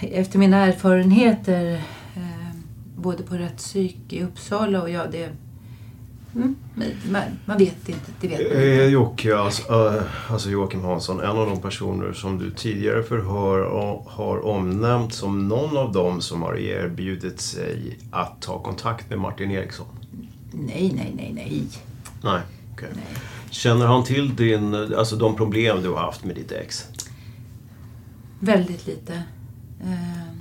efter 0.00 0.38
mina 0.38 0.66
erfarenheter 0.66 1.74
eh, 2.16 2.56
både 2.96 3.22
på 3.22 3.34
rättspsyk 3.34 4.12
i 4.12 4.22
Uppsala 4.22 4.82
och 4.82 4.90
jag, 4.90 5.12
det 5.12 5.30
mm, 6.36 6.56
man, 7.46 7.58
vet 7.58 7.88
inte. 7.88 8.12
Det 8.20 8.28
vet 8.28 8.38
man 8.38 8.46
inte. 8.46 8.82
Är 8.82 8.88
Jocke, 8.88 9.36
alltså, 9.36 9.72
äh, 9.72 10.32
alltså 10.32 10.50
Joakim 10.50 10.84
Hansson, 10.84 11.20
en 11.20 11.36
av 11.36 11.46
de 11.46 11.60
personer 11.60 12.12
som 12.12 12.38
du 12.38 12.50
tidigare 12.50 13.02
förhör 13.02 13.60
och 13.60 14.10
har 14.10 14.46
omnämnt 14.46 15.14
som 15.14 15.48
någon 15.48 15.76
av 15.76 15.92
dem 15.92 16.20
som 16.20 16.42
har 16.42 16.58
erbjudit 16.58 17.40
sig 17.40 17.98
att 18.10 18.42
ta 18.42 18.58
kontakt 18.62 19.10
med 19.10 19.18
Martin 19.18 19.50
Eriksson? 19.50 19.86
Nej, 20.52 20.92
nej, 20.96 21.12
nej, 21.16 21.32
nej. 21.34 21.62
Nej, 22.22 22.40
okej. 22.72 22.88
Känner 23.50 23.86
han 23.86 24.04
till 24.04 24.36
din, 24.36 24.74
alltså 24.74 25.16
de 25.16 25.36
problem 25.36 25.82
du 25.82 25.88
har 25.88 25.98
haft 25.98 26.24
med 26.24 26.36
ditt 26.36 26.52
ex? 26.52 26.84
Väldigt 28.40 28.86
lite. 28.86 29.22
Eh, 29.80 30.35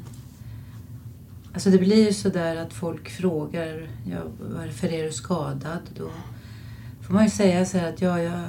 alltså 1.55 1.69
det 1.69 1.77
blir 1.77 2.05
ju 2.05 2.13
sådär 2.13 2.55
att 2.55 2.73
folk 2.73 3.09
frågar 3.09 3.87
ja, 4.11 4.17
varför 4.39 4.93
är 4.93 5.03
du 5.03 5.11
skadad? 5.11 5.79
Då 5.97 6.09
får 7.01 7.13
man 7.13 7.23
ju 7.23 7.29
säga 7.29 7.65
så 7.65 7.77
här 7.77 7.89
att 7.89 8.01
ja, 8.01 8.21
jag, 8.21 8.41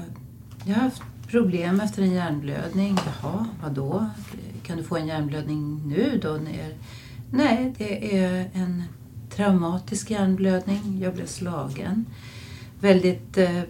jag 0.65 0.75
har 0.75 0.83
haft 0.83 1.03
problem 1.31 1.81
efter 1.81 2.03
en 2.03 2.13
hjärnblödning. 2.13 2.99
Jaha, 3.07 3.47
vadå? 3.63 4.07
Kan 4.63 4.77
du 4.77 4.83
få 4.83 4.97
en 4.97 5.07
hjärnblödning 5.07 5.89
nu 5.89 6.21
då? 6.23 6.33
När, 6.33 6.75
nej, 7.31 7.75
det 7.79 8.19
är 8.19 8.51
en 8.53 8.83
traumatisk 9.31 10.11
hjärnblödning. 10.11 11.01
Jag 11.03 11.15
blev 11.15 11.27
slagen. 11.27 12.07
Väldigt... 12.81 13.39
Eh, 13.39 13.61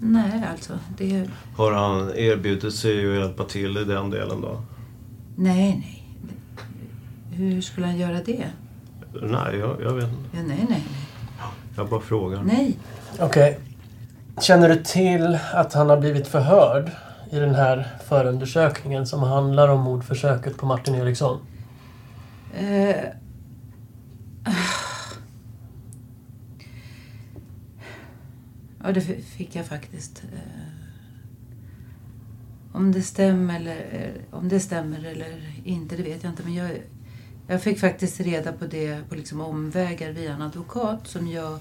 nej, 0.00 0.44
alltså. 0.50 0.78
Det, 0.98 1.28
Har 1.56 1.72
han 1.72 2.14
erbjudit 2.14 2.74
sig 2.74 3.06
att 3.06 3.18
hjälpa 3.18 3.44
till 3.44 3.76
i 3.76 3.84
den 3.84 4.10
delen 4.10 4.40
då? 4.40 4.62
nej, 5.36 5.76
nej. 5.78 5.99
Hur 7.30 7.60
skulle 7.60 7.86
han 7.86 7.96
göra 7.98 8.22
det? 8.22 8.46
Nej, 9.22 9.56
jag, 9.58 9.82
jag 9.82 9.94
vet 9.94 10.08
inte. 10.08 10.36
Ja, 10.36 10.42
nej, 10.46 10.66
nej. 10.68 10.82
Jag 11.76 11.88
bara 11.88 12.00
frågar. 12.00 12.42
Nej. 12.42 12.78
Okej. 13.18 13.58
Känner 14.40 14.68
du 14.68 14.76
till 14.76 15.38
att 15.54 15.72
han 15.72 15.90
har 15.90 16.00
blivit 16.00 16.26
förhörd 16.26 16.90
i 17.30 17.38
den 17.38 17.54
här 17.54 17.88
förundersökningen 18.04 19.06
som 19.06 19.22
handlar 19.22 19.68
om 19.68 19.80
mordförsöket 19.80 20.56
på 20.56 20.66
Martin 20.66 20.94
Eriksson? 20.94 21.40
Eh, 22.54 22.96
ja, 28.84 28.92
det 28.94 29.00
fick 29.00 29.56
jag 29.56 29.66
faktiskt. 29.66 30.22
Eh, 30.32 30.38
om 32.72 32.92
det 32.92 33.02
stämmer 33.02 33.56
eller, 33.56 33.76
eh, 33.92 34.38
om 34.38 34.48
det 34.48 34.60
stämmer 34.60 35.04
eller 35.04 35.52
inte, 35.64 35.96
det 35.96 36.02
vet 36.02 36.22
jag 36.24 36.32
inte. 36.32 36.42
Men 36.42 36.54
jag, 36.54 36.70
jag 37.50 37.62
fick 37.62 37.80
faktiskt 37.80 38.20
reda 38.20 38.52
på 38.52 38.66
det 38.66 39.08
på 39.08 39.14
liksom 39.14 39.40
omvägar 39.40 40.12
via 40.12 40.32
en 40.34 40.42
advokat 40.42 41.06
som 41.08 41.28
jag 41.28 41.58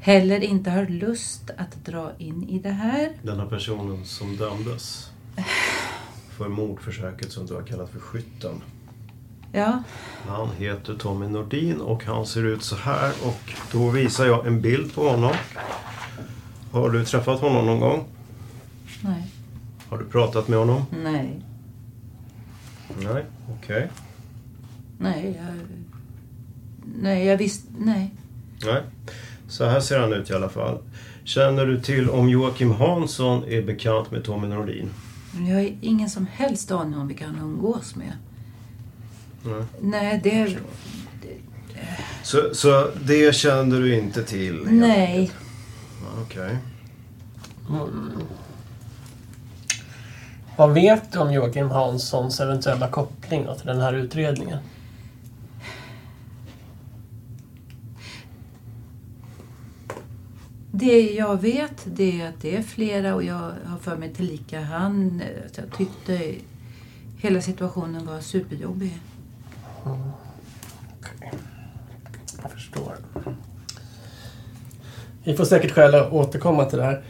heller 0.00 0.40
inte 0.40 0.70
har 0.70 0.86
lust 0.86 1.50
att 1.56 1.84
dra 1.84 2.12
in 2.18 2.48
i 2.48 2.58
det 2.58 2.70
här. 2.70 3.12
Denna 3.22 3.46
personen 3.46 4.04
som 4.04 4.36
dömdes 4.36 5.10
för 6.36 6.48
mordförsöket 6.48 7.32
som 7.32 7.46
du 7.46 7.54
har 7.54 7.62
kallat 7.62 7.90
för 7.90 8.00
skytten. 8.00 8.62
Ja, 9.52 9.82
Han 10.26 10.48
heter 10.58 10.94
Tommy 10.94 11.28
Nordin 11.28 11.80
och 11.80 12.04
han 12.04 12.26
ser 12.26 12.44
ut 12.44 12.62
så 12.62 12.76
här 12.76 13.12
och 13.24 13.52
då 13.72 13.88
visar 13.90 14.26
jag 14.26 14.46
en 14.46 14.60
bild 14.60 14.94
på 14.94 15.08
honom. 15.08 15.32
Har 16.72 16.90
du 16.90 17.04
träffat 17.04 17.40
honom 17.40 17.66
någon 17.66 17.80
gång? 17.80 18.04
nej, 19.04 19.26
Har 19.88 19.98
du 19.98 20.04
pratat 20.04 20.48
med 20.48 20.58
honom? 20.58 20.84
nej, 21.02 21.40
Nej, 23.02 23.24
okej. 23.58 23.88
Nej, 25.02 25.40
jag... 25.40 25.54
Nej, 27.02 27.26
jag 27.26 27.36
visste... 27.36 27.68
Nej. 27.78 28.14
Nej. 28.64 28.82
Så 29.48 29.64
här 29.64 29.80
ser 29.80 29.98
han 29.98 30.12
ut 30.12 30.30
i 30.30 30.34
alla 30.34 30.48
fall. 30.48 30.78
Känner 31.24 31.66
du 31.66 31.80
till 31.80 32.10
om 32.10 32.28
Joakim 32.28 32.70
Hansson 32.70 33.44
är 33.44 33.62
bekant 33.62 34.10
med 34.10 34.24
Tommy 34.24 34.48
Nordin? 34.48 34.90
Jag 35.48 35.54
har 35.54 35.70
ingen 35.80 36.10
som 36.10 36.26
helst 36.32 36.70
aning 36.70 36.98
om 36.98 37.08
vilka 37.08 37.26
han 37.26 37.38
umgås 37.38 37.96
med. 37.96 38.12
Nej. 39.42 39.64
Nej, 39.80 40.20
det... 40.24 40.56
Så, 42.22 42.54
så 42.54 42.90
det 43.04 43.34
kände 43.34 43.78
du 43.78 43.94
inte 43.94 44.24
till? 44.24 44.66
Nej. 44.70 45.30
Okej. 46.22 46.56
Mm. 47.70 48.10
Vad 50.56 50.74
vet 50.74 51.12
du 51.12 51.18
om 51.18 51.32
Joakim 51.32 51.70
Hanssons 51.70 52.40
eventuella 52.40 52.88
koppling 52.88 53.46
till 53.58 53.66
den 53.66 53.80
här 53.80 53.92
utredningen? 53.92 54.58
Det 60.74 61.10
jag 61.10 61.40
vet 61.40 61.84
det 61.84 62.20
är 62.20 62.28
att 62.28 62.40
det 62.40 62.56
är 62.56 62.62
flera 62.62 63.14
och 63.14 63.24
jag 63.24 63.52
har 63.64 63.78
för 63.80 63.96
mig 63.96 64.14
tillika 64.14 64.60
han. 64.60 65.22
Jag 65.54 65.64
tyckte 65.76 66.34
hela 67.18 67.40
situationen 67.40 68.06
var 68.06 68.20
superjobbig. 68.20 68.98
Jag 72.42 72.50
förstår. 72.50 72.96
Vi 75.24 75.36
får 75.36 75.44
säkert 75.44 75.70
skäl 75.70 75.94
att 75.94 76.12
återkomma 76.12 76.64
till 76.64 76.78
det 76.78 76.84
här. 76.84 77.02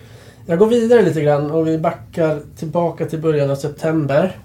Jag 0.46 0.58
går 0.58 0.66
vidare 0.66 1.02
lite 1.02 1.20
grann 1.20 1.50
och 1.50 1.66
vi 1.66 1.78
backar 1.78 2.42
tillbaka 2.56 3.06
till 3.06 3.20
början 3.20 3.50
av 3.50 3.56
september. 3.56 4.38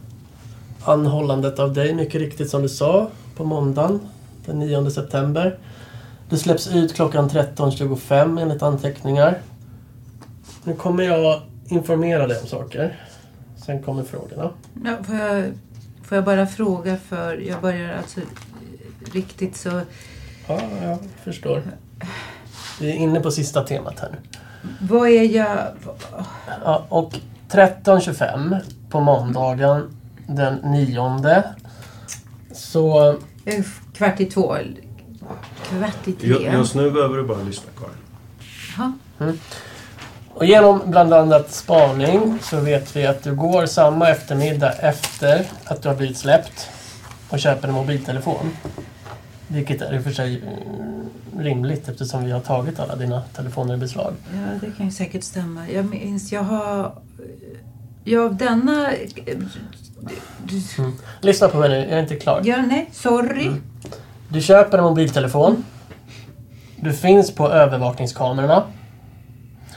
Anhållandet 0.82 1.60
av 1.60 1.74
dig, 1.74 1.94
mycket 1.94 2.22
riktigt 2.22 2.50
som 2.50 2.62
du 2.62 2.70
sa, 2.70 3.10
på 3.36 3.44
måndagen 3.44 4.00
den 4.46 4.60
9 4.60 4.90
september. 4.90 5.58
Du 6.30 6.38
släpps 6.38 6.68
ut 6.68 6.96
klockan 6.96 7.30
13.25 7.30 8.42
enligt 8.42 8.64
anteckningar. 8.64 9.38
Nu 10.64 10.74
kommer 10.74 11.04
jag 11.04 11.42
informera 11.68 12.28
dig 12.28 12.42
om 12.42 12.48
saker. 12.48 13.00
Sen 13.66 13.84
kommer 13.84 14.04
frågorna. 14.04 14.52
Ja, 14.86 14.98
får, 15.04 15.16
jag, 15.16 15.44
får 16.04 16.16
jag 16.16 16.26
bara 16.26 16.48
fråga 16.48 16.98
för 16.98 17.38
jag 17.38 17.62
börjar 17.62 17.98
alltså 17.98 18.20
riktigt 19.14 19.58
så... 19.58 19.82
Ja, 20.48 20.62
jag 20.82 20.98
förstår. 21.24 21.62
Vi 22.80 22.90
är 22.90 22.96
inne 22.96 23.20
på 23.20 23.32
sista 23.32 23.64
temat 23.64 24.00
här 24.00 24.10
nu. 24.12 24.18
Vad 24.82 25.10
är 25.10 25.24
jag... 25.24 25.58
Ja, 26.64 26.86
och 26.90 27.20
13.25 27.50 28.60
på 28.90 29.00
måndagen 29.00 29.98
den 30.28 30.56
9 30.56 31.44
så... 32.52 33.16
Kvart 33.94 34.20
i 34.20 34.26
två. 34.26 34.58
Kvart 35.64 36.08
i 36.08 36.12
tre. 36.14 36.28
Ju- 36.28 36.52
Just 36.52 36.76
nu 36.76 36.92
behöver 36.92 37.18
du 37.18 37.24
bara 37.24 37.44
lyssna 37.44 37.70
Karin. 37.80 38.94
Mm. 39.20 39.40
Och 40.34 40.46
genom 40.46 40.82
bland 40.86 41.14
annat 41.14 41.54
spaning 41.54 42.40
så 42.42 42.60
vet 42.60 42.96
vi 42.96 43.06
att 43.06 43.24
du 43.24 43.36
går 43.36 43.66
samma 43.66 44.10
eftermiddag 44.10 44.72
efter 44.74 45.46
att 45.66 45.82
du 45.82 45.88
har 45.90 45.96
blivit 45.96 46.18
släppt 46.18 46.70
och 47.30 47.40
köper 47.40 47.68
en 47.68 47.74
mobiltelefon. 47.74 48.52
Vilket 49.48 49.82
är 49.82 49.96
i 49.96 50.00
och 50.00 50.04
för 50.04 50.12
sig 50.12 50.42
mm, 50.42 51.44
rimligt 51.44 51.90
eftersom 51.90 52.26
vi 52.26 52.32
har 52.32 52.40
tagit 52.40 52.80
alla 52.80 52.96
dina 52.96 53.22
telefoner 53.36 53.74
i 53.74 53.78
beslag. 53.78 54.14
Ja, 54.34 54.40
det 54.68 54.72
kan 54.78 54.86
ju 54.86 54.92
säkert 54.92 55.24
stämma. 55.24 55.70
Jag 55.70 55.86
minns, 55.86 56.32
jag 56.32 56.44
har... 56.44 56.92
Ja, 58.04 58.30
denna 58.30 58.90
Mm. 60.80 60.92
Lyssna 61.22 61.48
på 61.48 61.58
mig 61.58 61.70
nu, 61.70 61.76
jag 61.76 61.90
är 61.90 62.00
inte 62.00 62.16
klar. 62.16 62.42
Ja, 62.46 62.58
nej, 62.62 62.90
sorry. 62.94 63.52
Du 64.30 64.42
köper 64.42 64.78
en 64.78 64.84
mobiltelefon. 64.84 65.66
Du 66.76 66.94
finns 66.94 67.36
på 67.36 67.50
övervakningskamerorna. 67.50 68.64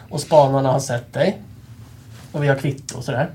Och 0.09 0.21
spanarna 0.21 0.73
har 0.73 0.80
sett 0.80 1.12
dig. 1.12 1.42
Och 2.33 2.42
vi 2.42 2.49
har 2.49 2.57
kvitto 2.57 2.99
och 2.99 3.04
sådär. 3.04 3.30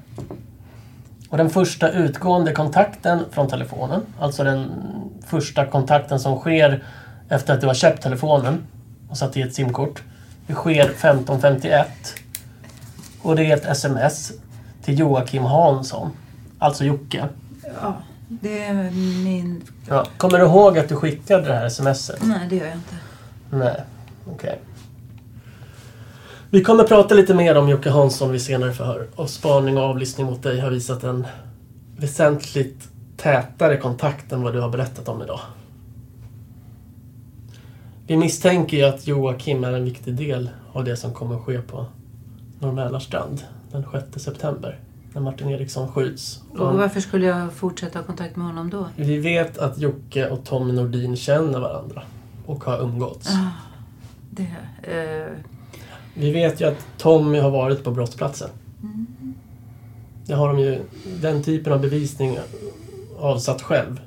Och 1.30 1.38
den 1.38 1.50
första 1.50 1.92
utgående 1.92 2.52
kontakten 2.52 3.20
från 3.32 3.48
telefonen, 3.48 4.02
alltså 4.20 4.44
den 4.44 4.72
första 5.26 5.66
kontakten 5.66 6.20
som 6.20 6.40
sker 6.40 6.84
efter 7.30 7.54
att 7.54 7.62
du 7.62 7.68
har 7.68 7.74
köpt 7.74 8.04
telefonen 8.04 8.68
och 9.10 9.18
satt 9.18 9.38
i 9.38 9.42
ett 9.42 9.56
simkort. 9.56 10.04
Det 10.48 10.54
sker 10.54 10.90
15.51. 10.90 11.86
Och 13.22 13.36
det 13.36 13.46
är 13.46 13.58
ett 13.58 13.66
sms 13.66 14.32
till 14.84 15.00
Joakim 15.00 15.44
Hansson, 15.44 16.12
alltså 16.60 16.86
Jocke. 16.86 17.26
Ja, 17.82 17.96
det 18.28 18.64
är 18.64 18.92
min... 19.24 19.64
Ja. 19.88 20.06
Kommer 20.18 20.40
du 20.40 20.46
ihåg 20.46 20.78
att 20.78 20.90
du 20.90 20.96
skickade 20.96 21.48
det 21.48 21.54
här 21.54 21.70
smset? 21.70 22.20
Nej, 22.22 22.48
det 22.50 22.56
gör 22.56 22.66
jag 22.66 22.76
inte. 22.76 22.96
Nej, 23.50 23.82
okej. 24.34 24.60
Vi 26.50 26.64
kommer 26.64 26.84
prata 26.84 27.16
lite 27.16 27.34
mer 27.34 27.58
om 27.58 27.70
Jocke 27.70 27.90
Hansson 27.90 28.32
vid 28.32 28.42
senare 28.42 28.74
förhör. 28.74 29.08
Och 29.16 29.30
spaning 29.30 29.78
och 29.78 29.84
avlyssning 29.84 30.26
mot 30.26 30.44
dig 30.44 30.60
har 30.60 30.70
visat 30.70 31.04
en 31.04 31.28
väsentligt 31.98 32.90
tätare 33.18 33.78
kontakt 33.78 34.32
än 34.32 34.42
vad 34.42 34.54
du 34.54 34.60
har 34.60 34.70
berättat 34.70 35.08
om 35.08 35.22
idag. 35.22 35.40
Vi 38.08 38.18
misstänker 38.18 38.78
ju 38.78 38.84
att 38.84 39.08
Joakim 39.08 39.64
är 39.64 39.74
en 39.74 39.86
viktig 39.86 40.16
del 40.16 40.50
av 40.74 40.84
det 40.84 40.98
som 40.98 41.14
kommer 41.14 41.40
ske 41.40 41.62
på 41.62 41.86
Norr 42.60 42.76
den 43.72 43.86
6 44.12 44.24
september. 44.24 44.80
När 45.16 45.22
Martin 45.22 45.50
Eriksson 45.50 45.92
skjuts. 45.92 46.42
Och 46.52 46.76
varför 46.76 47.00
skulle 47.00 47.26
jag 47.26 47.54
fortsätta 47.54 48.00
ha 48.00 48.06
kontakt 48.06 48.36
med 48.36 48.46
honom 48.46 48.70
då? 48.70 48.88
Vi 48.96 49.18
vet 49.18 49.58
att 49.58 49.78
Jocke 49.78 50.30
och 50.30 50.46
Tommy 50.46 50.74
Nordin 50.74 51.16
känner 51.16 51.60
varandra 51.60 52.04
och 52.46 52.64
har 52.64 52.82
umgåtts. 52.82 53.30
Ah, 53.30 53.50
det... 54.30 54.56
Eh... 54.84 55.32
Vi 56.14 56.32
vet 56.32 56.62
ju 56.62 56.68
att 56.68 56.88
Tommy 56.98 57.40
har 57.40 57.52
varit 57.52 57.84
på 57.84 57.92
brottsplatsen. 57.92 58.50
Mm. 58.84 59.08
Det 60.26 60.34
har 60.34 60.48
de 60.48 60.60
ju, 60.60 60.82
den 61.22 61.44
typen 61.44 61.74
av 61.74 61.82
bevisning 61.82 62.38
avsatt 63.20 63.62
själv. 63.62 64.00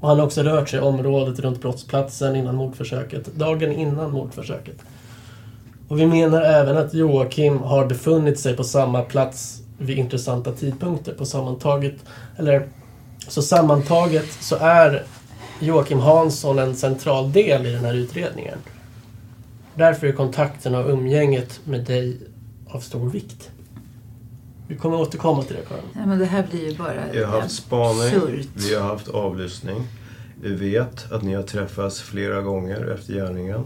Och 0.00 0.08
han 0.08 0.18
har 0.18 0.26
också 0.26 0.42
rört 0.42 0.68
sig 0.68 0.78
i 0.78 0.82
området 0.82 1.38
runt 1.38 1.60
brottsplatsen 1.60 2.36
innan 2.36 2.56
mordförsöket, 2.56 3.34
dagen 3.34 3.72
innan 3.72 4.12
mordförsöket. 4.12 4.76
Och 5.88 6.00
vi 6.00 6.06
menar 6.06 6.42
även 6.42 6.76
att 6.76 6.94
Joakim 6.94 7.58
har 7.58 7.86
befunnit 7.86 8.38
sig 8.38 8.56
på 8.56 8.64
samma 8.64 9.02
plats 9.02 9.62
vid 9.78 9.98
intressanta 9.98 10.52
tidpunkter. 10.52 11.12
På 11.12 11.24
sammantaget, 11.24 11.94
eller, 12.36 12.68
så 13.28 13.42
sammantaget 13.42 14.32
så 14.40 14.56
är 14.56 15.02
Joakim 15.60 15.98
Hansson 15.98 16.58
en 16.58 16.76
central 16.76 17.32
del 17.32 17.66
i 17.66 17.70
den 17.70 17.84
här 17.84 17.94
utredningen. 17.94 18.58
Därför 19.74 20.06
är 20.06 20.12
kontakten 20.12 20.74
och 20.74 20.90
umgänget 20.90 21.60
med 21.64 21.84
dig 21.84 22.16
av 22.66 22.80
stor 22.80 23.10
vikt. 23.10 23.50
Vi 24.68 24.76
kommer 24.76 25.00
återkomma 25.00 25.42
till 25.42 25.56
det 25.56 25.62
Karin. 25.68 25.82
Ja, 25.94 26.06
men 26.06 26.18
det 26.18 26.24
här 26.24 26.46
blir 26.50 26.70
ju 26.70 26.76
bara 26.76 26.92
Vi 27.12 27.24
har 27.24 27.40
haft 27.40 27.54
spaning, 27.54 28.14
absurt. 28.14 28.46
vi 28.54 28.74
har 28.74 28.82
haft 28.82 29.08
avlyssning. 29.08 29.86
Vi 30.42 30.54
vet 30.54 31.12
att 31.12 31.22
ni 31.22 31.34
har 31.34 31.42
träffats 31.42 32.00
flera 32.00 32.40
gånger 32.40 32.90
efter 32.94 33.12
gärningen. 33.14 33.64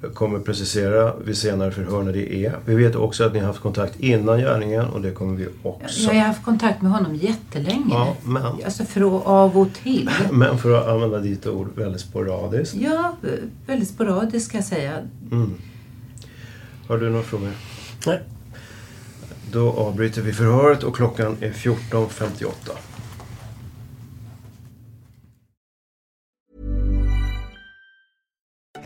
Jag 0.00 0.14
kommer 0.14 0.38
precisera 0.38 1.16
vid 1.16 1.36
senare 1.36 1.70
förhör 1.70 2.02
när 2.02 2.12
det 2.12 2.34
är. 2.34 2.58
Vi 2.64 2.74
vet 2.74 2.96
också 2.96 3.24
att 3.24 3.32
ni 3.32 3.38
har 3.38 3.46
haft 3.46 3.60
kontakt 3.60 4.00
innan 4.00 4.38
gärningen 4.38 4.84
och 4.84 5.00
det 5.00 5.10
kommer 5.10 5.36
vi 5.36 5.48
också. 5.62 6.00
Jag 6.00 6.14
har 6.14 6.20
haft 6.20 6.44
kontakt 6.44 6.82
med 6.82 6.92
honom 6.92 7.14
jättelänge. 7.14 7.94
Ja, 7.94 8.16
men, 8.24 8.42
Alltså 8.64 8.84
för 8.84 9.02
av 9.26 9.58
och 9.58 9.68
till. 9.82 10.10
men 10.32 10.58
för 10.58 10.78
att 10.78 10.88
använda 10.88 11.18
ditt 11.18 11.46
ord 11.46 11.68
väldigt 11.74 12.00
sporadiskt. 12.00 12.74
Ja, 12.74 13.16
väldigt 13.66 13.88
sporadiskt 13.88 14.48
ska 14.48 14.58
jag 14.58 14.64
säga. 14.64 14.92
Mm. 15.32 15.54
Har 16.88 16.98
du 16.98 17.10
några 17.10 17.22
frågor? 17.22 17.50
Nej. 18.06 18.20
Då 19.52 19.72
avbryter 19.72 20.22
vi 20.22 20.32
förhöret 20.32 20.82
och 20.82 20.96
klockan 20.96 21.36
är 21.40 21.50
14.58. 21.50 22.52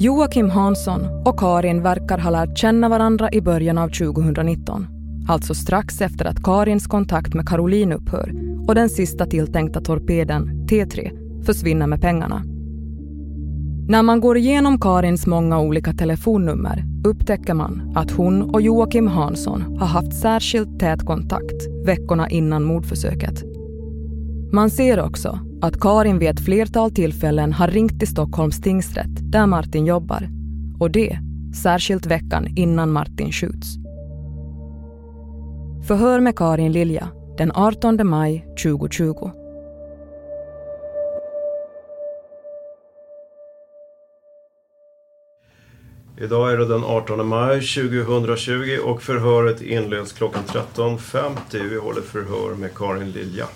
Joakim 0.00 0.50
Hansson 0.50 1.00
och 1.24 1.38
Karin 1.38 1.82
verkar 1.82 2.18
ha 2.18 2.30
lärt 2.30 2.58
känna 2.58 2.88
varandra 2.88 3.28
i 3.32 3.40
början 3.40 3.78
av 3.78 3.88
2019. 3.88 4.86
Alltså 5.28 5.54
strax 5.54 6.00
efter 6.00 6.24
att 6.24 6.42
Karins 6.42 6.86
kontakt 6.86 7.34
med 7.34 7.48
Caroline 7.48 7.92
upphör 7.92 8.32
och 8.68 8.74
den 8.74 8.88
sista 8.88 9.26
tilltänkta 9.26 9.80
torpeden, 9.80 10.66
T3, 10.70 11.10
försvinner 11.44 11.86
med 11.86 12.00
pengarna. 12.00 12.42
När 13.88 14.02
man 14.02 14.20
går 14.20 14.36
igenom 14.36 14.80
Karins 14.80 15.26
många 15.26 15.60
olika 15.60 15.92
telefonnummer 15.92 16.84
upptäcker 17.04 17.54
man 17.54 17.92
att 17.96 18.10
hon 18.10 18.42
och 18.42 18.62
Joakim 18.62 19.06
Hansson 19.06 19.76
har 19.78 19.86
haft 19.86 20.20
särskilt 20.20 20.80
tät 20.80 21.06
kontakt 21.06 21.86
veckorna 21.86 22.28
innan 22.28 22.64
mordförsöket. 22.64 23.57
Man 24.52 24.70
ser 24.70 25.00
också 25.00 25.38
att 25.62 25.80
Karin 25.80 26.18
vid 26.18 26.28
ett 26.28 26.44
flertal 26.44 26.90
tillfällen 26.90 27.52
har 27.52 27.68
ringt 27.68 27.98
till 27.98 28.08
Stockholms 28.08 28.60
tingsrätt 28.60 29.32
där 29.32 29.46
Martin 29.46 29.86
jobbar. 29.86 30.28
Och 30.80 30.90
det 30.90 31.18
särskilt 31.62 32.06
veckan 32.06 32.46
innan 32.56 32.92
Martin 32.92 33.32
skjuts. 33.32 33.76
Förhör 35.86 36.20
med 36.20 36.36
Karin 36.36 36.72
Lilja 36.72 37.08
den 37.38 37.52
18 37.54 38.08
maj 38.08 38.46
2020. 38.62 39.30
Idag 46.20 46.52
är 46.52 46.56
det 46.56 46.68
den 46.68 46.84
18 46.84 47.26
maj 47.26 47.60
2020 47.60 48.78
och 48.84 49.02
förhöret 49.02 49.62
inleds 49.62 50.12
klockan 50.12 50.42
13.50. 50.42 51.68
Vi 51.70 51.76
håller 51.78 52.02
förhör 52.02 52.54
med 52.54 52.74
Karin 52.74 53.10
Lilja. 53.10 53.46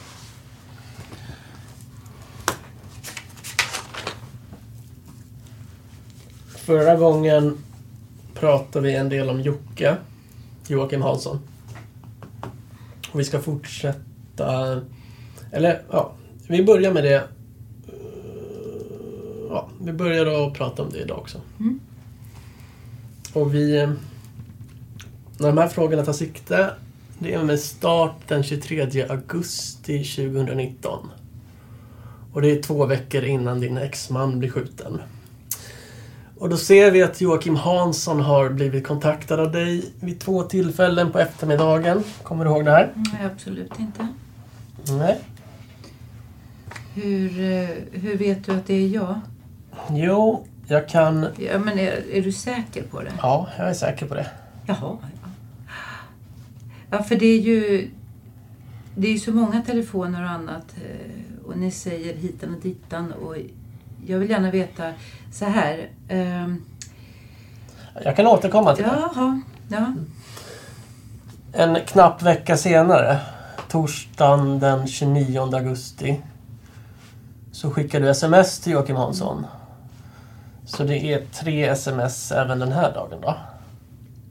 Förra 6.65 6.97
gången 6.97 7.59
pratade 8.35 8.87
vi 8.87 8.95
en 8.95 9.09
del 9.09 9.29
om 9.29 9.41
Jocke, 9.41 9.97
Joakim 10.69 11.03
Hansson. 11.03 11.39
Och 13.13 13.21
vi 13.21 13.25
ska 13.25 13.41
fortsätta... 13.41 14.81
Eller 15.51 15.83
ja, 15.91 16.13
vi 16.49 16.65
börjar 16.65 16.93
med 16.93 17.05
det. 17.05 17.25
Ja, 19.49 19.69
vi 19.81 19.93
börjar 19.93 20.47
att 20.47 20.55
prata 20.55 20.83
om 20.83 20.91
det 20.91 20.99
idag 20.99 21.19
också. 21.19 21.41
Mm. 21.61 21.81
Och 23.33 23.55
vi... 23.55 23.87
När 25.39 25.49
de 25.49 25.59
här 25.59 25.69
frågorna 25.69 26.05
tar 26.05 26.13
sikte, 26.13 26.71
det 27.19 27.35
är 27.35 27.45
med 27.45 27.61
start 27.61 28.17
den 28.29 28.43
23 28.43 29.07
augusti 29.09 30.05
2019. 30.05 31.09
Och 32.33 32.43
det 32.43 32.51
är 32.51 32.63
två 32.63 32.87
veckor 32.87 33.25
innan 33.25 33.61
din 33.61 33.77
exman 33.77 34.39
blir 34.39 34.51
skjuten. 34.51 35.01
Och 36.43 36.49
då 36.49 36.57
ser 36.57 36.91
vi 36.91 37.03
att 37.03 37.21
Joakim 37.21 37.57
Hansson 37.57 38.21
har 38.21 38.49
blivit 38.49 38.87
kontaktad 38.87 39.41
av 39.41 39.53
dig 39.53 39.85
vid 40.01 40.21
två 40.21 40.43
tillfällen 40.43 41.13
på 41.13 41.19
eftermiddagen. 41.19 42.03
Kommer 42.23 42.45
du 42.45 42.51
ihåg 42.51 42.65
det 42.65 42.71
här? 42.71 42.93
Nej, 42.95 43.25
absolut 43.35 43.79
inte. 43.79 44.07
Nej. 44.89 45.19
Hur, 46.95 47.41
eh, 47.41 47.69
hur 47.93 48.17
vet 48.19 48.45
du 48.47 48.53
att 48.53 48.67
det 48.67 48.75
är 48.75 48.89
jag? 48.89 49.21
Jo, 49.91 50.47
jag 50.67 50.89
kan... 50.89 51.27
Ja, 51.39 51.59
men 51.59 51.79
är, 51.79 52.03
är 52.13 52.23
du 52.23 52.33
säker 52.33 52.83
på 52.83 53.01
det? 53.03 53.13
Ja, 53.23 53.49
jag 53.59 53.69
är 53.71 53.75
säker 53.75 54.07
på 54.07 54.15
det. 54.15 54.27
Jaha. 54.67 54.77
Ja, 54.81 54.99
ja 56.91 57.03
för 57.03 57.17
det 57.17 57.27
är 57.27 57.41
ju... 57.41 57.91
Det 58.97 59.09
är 59.09 59.13
ju 59.13 59.19
så 59.19 59.33
många 59.33 59.63
telefoner 59.63 60.25
och 60.25 60.31
annat. 60.31 60.75
eh, 60.77 61.47
Och 61.47 61.59
ni 61.59 61.71
säger 61.71 62.15
hitan 62.15 62.55
och 62.55 62.61
ditan. 62.61 63.13
Och 63.13 63.37
jag 64.07 64.19
vill 64.19 64.31
gärna 64.31 64.51
veta 64.51 64.93
så 65.33 65.45
här. 65.45 65.89
ehm, 66.09 66.63
Jag 68.05 68.17
kan 68.17 68.27
återkomma 68.27 68.75
till 68.75 68.85
det. 68.85 68.91
Jaha, 69.15 69.41
ja. 69.69 69.93
En 71.53 71.79
knapp 71.87 72.23
vecka 72.23 72.57
senare, 72.57 73.19
torsdagen 73.69 74.59
den 74.59 74.87
29 74.87 75.41
augusti, 75.55 76.21
så 77.53 77.71
skickar 77.71 78.01
du 78.01 78.09
sms 78.09 78.61
till 78.61 78.73
Joakim 78.73 78.97
Hansson. 78.97 79.47
Så 80.65 80.85
det 80.85 81.13
är 81.13 81.27
tre 81.33 81.69
sms 81.69 82.33
även 82.33 82.59
den 82.59 82.73
här 82.73 82.93
dagen 82.95 83.21
då. 83.23 83.35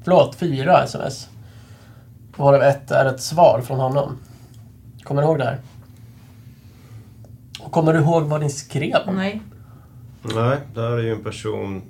Förlåt, 0.04 0.36
fyra 0.36 0.84
sms. 0.84 1.28
Varav 2.38 2.62
ett 2.64 2.92
är 2.92 3.06
ett 3.06 3.22
svar 3.22 3.62
från 3.62 3.80
honom. 3.80 4.18
Kommer 5.04 5.22
du 5.22 5.28
ihåg 5.28 5.38
det 5.38 5.46
här? 5.46 5.60
Och 7.60 7.72
kommer 7.72 7.94
du 7.94 8.00
ihåg 8.00 8.24
vad 8.24 8.42
ni 8.42 8.50
skrev? 8.50 9.14
Nej. 9.14 9.42
Nej, 10.22 10.58
det 10.74 10.82
här 10.82 10.92
är 10.92 11.02
ju 11.02 11.12
en 11.12 11.24
person... 11.24 11.82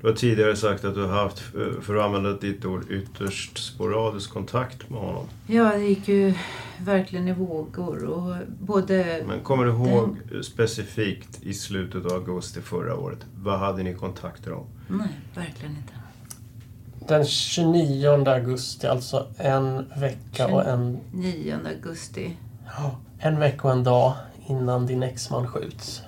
Du 0.00 0.08
har 0.08 0.14
tidigare 0.14 0.56
sagt 0.56 0.84
att 0.84 0.94
du 0.94 1.06
har 1.06 1.22
haft, 1.22 1.38
för 1.80 1.96
att 1.96 2.04
använda 2.04 2.32
ditt 2.32 2.64
ord, 2.64 2.90
ytterst 2.90 3.58
sporadisk 3.58 4.30
kontakt 4.30 4.90
med 4.90 5.00
honom. 5.00 5.26
Ja, 5.46 5.72
det 5.72 5.84
gick 5.84 6.08
ju 6.08 6.34
verkligen 6.80 7.28
i 7.28 7.32
vågor. 7.32 8.04
Och 8.04 8.36
både... 8.60 9.24
Men 9.26 9.40
kommer 9.40 9.64
du 9.64 9.70
ihåg 9.70 10.16
specifikt 10.42 11.42
i 11.42 11.54
slutet 11.54 12.06
av 12.06 12.12
augusti 12.12 12.60
förra 12.60 12.96
året, 12.96 13.18
vad 13.34 13.58
hade 13.58 13.82
ni 13.82 13.94
kontakter 13.94 14.52
om? 14.52 14.66
Nej, 14.88 15.20
verkligen 15.34 15.76
inte. 15.76 15.92
Den 17.08 17.24
29 17.24 18.28
augusti, 18.28 18.86
alltså 18.86 19.26
en 19.36 19.84
vecka 19.96 20.46
och 20.46 20.66
en... 20.66 20.98
9 21.12 21.58
augusti. 21.66 22.36
Ja, 22.76 22.98
en 23.18 23.38
vecka 23.38 23.68
och 23.68 23.72
en 23.72 23.84
dag 23.84 24.14
innan 24.48 24.86
din 24.86 25.02
exman 25.02 25.46
skjuts. 25.46 26.02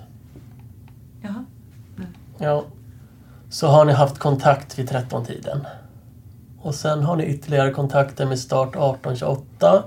Jaha. 1.21 1.45
Ja. 2.37 2.63
Så 3.49 3.67
har 3.67 3.85
ni 3.85 3.93
haft 3.93 4.19
kontakt 4.19 4.79
vid 4.79 4.89
13-tiden. 4.89 5.65
Och 6.61 6.75
sen 6.75 7.03
har 7.03 7.15
ni 7.15 7.25
ytterligare 7.25 7.71
kontakter 7.71 8.25
med 8.25 8.39
start 8.39 8.75
18.28, 8.75 9.83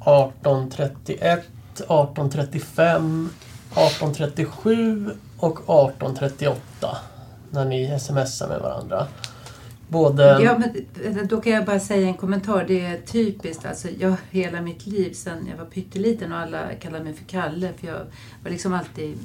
18.31, 0.00 1.40
18.35, 1.88 3.28
18.37 3.74 5.10
och 5.38 5.58
18.38. 5.58 6.54
När 7.50 7.64
ni 7.64 7.98
smsar 8.00 8.48
med 8.48 8.60
varandra. 8.60 9.06
Både... 9.88 10.40
Ja, 10.42 10.58
men 10.58 10.70
eh, 11.16 11.24
då 11.24 11.40
kan 11.40 11.52
jag 11.52 11.64
bara 11.64 11.80
säga 11.80 12.08
en 12.08 12.14
kommentar. 12.14 12.64
Det 12.68 12.86
är 12.86 12.96
typiskt. 12.98 13.66
Alltså, 13.66 13.88
jag 13.98 14.16
hela 14.30 14.60
mitt 14.60 14.86
liv 14.86 15.12
sedan 15.12 15.48
jag 15.50 15.56
var 15.56 15.64
pytteliten 15.64 16.32
och 16.32 16.38
alla 16.38 16.74
kallade 16.80 17.04
mig 17.04 17.14
för 17.14 17.24
Kalle. 17.24 17.72
För 17.80 17.86
jag 17.86 17.98
var 18.42 18.50
liksom 18.50 18.74
alltid 18.74 19.18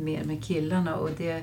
mer 0.00 0.24
med 0.24 0.44
killarna. 0.44 0.96
Och 0.96 1.10
det, 1.18 1.42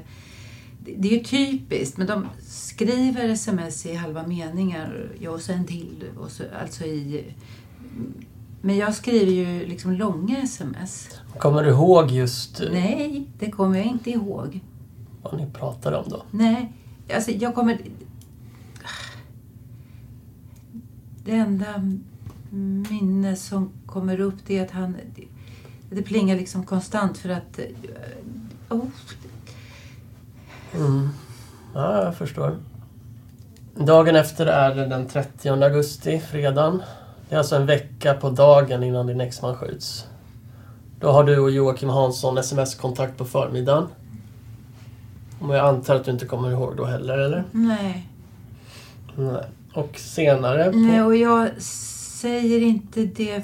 det, 0.98 1.08
är 1.08 1.18
ju 1.18 1.24
typiskt. 1.24 1.98
Men 1.98 2.08
de 2.08 2.26
skriver 2.48 3.30
sms 3.30 3.86
i 3.86 3.96
halva 3.96 4.28
meningar. 4.28 5.12
Jag 5.20 5.34
och 5.34 5.42
så 5.42 5.52
en 5.52 5.66
till. 5.66 6.04
Och 6.18 6.32
så, 6.32 6.44
alltså 6.62 6.86
i, 6.86 7.26
men 8.62 8.78
jag 8.78 8.96
skriver 8.96 9.32
ju 9.32 9.66
liksom 9.66 9.92
långa 9.92 10.38
sms. 10.38 11.10
Kommer 11.38 11.64
du 11.64 11.70
ihåg 11.70 12.12
just 12.12 12.62
Nej, 12.72 13.28
det 13.40 13.52
kommer 13.52 13.78
jag 13.78 13.88
inte 13.88 14.10
ihåg. 14.10 14.60
vad 15.22 15.38
ni 15.38 15.48
pratade 15.54 15.98
om 15.98 16.10
då? 16.10 16.24
Nej, 16.32 16.74
alltså 17.16 17.32
jag 17.32 17.56
kommer... 17.56 17.82
Det 21.26 21.32
enda 21.32 21.98
minne 22.90 23.36
som 23.36 23.72
kommer 23.86 24.20
upp 24.20 24.36
det 24.48 24.58
är 24.58 24.66
att 24.66 24.72
han... 24.72 24.98
Det 25.90 26.02
plingar 26.02 26.36
liksom 26.36 26.66
konstant 26.66 27.18
för 27.18 27.30
att... 27.30 27.60
Oh, 28.70 28.86
Mm. 30.76 31.10
Ja, 31.74 32.04
jag 32.04 32.16
förstår. 32.16 32.58
Dagen 33.76 34.16
efter 34.16 34.46
är 34.46 34.76
det 34.76 34.86
den 34.86 35.08
30 35.08 35.50
augusti, 35.50 36.20
fredagen. 36.20 36.84
Det 37.30 37.36
är 37.36 37.40
alltså 37.40 37.56
en 37.56 37.66
vecka 37.66 38.14
på 38.14 38.30
dagen 38.30 38.84
innan 38.84 39.08
din 39.08 39.22
exman 39.22 39.56
skjuts. 39.56 40.06
Då 41.00 41.12
har 41.12 41.24
du 41.24 41.40
och 41.40 41.52
Joakim 41.52 41.90
Hansson 41.90 42.38
sms-kontakt 42.38 43.18
på 43.18 43.26
förmiddagen. 43.26 43.88
Och 45.42 45.56
jag 45.56 45.66
antar 45.68 45.96
att 45.96 46.06
du 46.06 46.12
inte 46.12 46.26
kommer 46.26 46.52
ihåg 46.52 46.78
då 46.78 46.86
heller, 46.86 47.18
eller? 47.18 47.44
nej. 47.52 48.10
Nej. 49.16 49.44
Och 49.74 50.00
senare... 50.00 50.72
På... 50.72 50.78
nej, 50.78 51.04
och 51.04 51.16
jag 51.16 51.62
säger 51.62 52.62
inte 52.62 53.06
det 53.06 53.44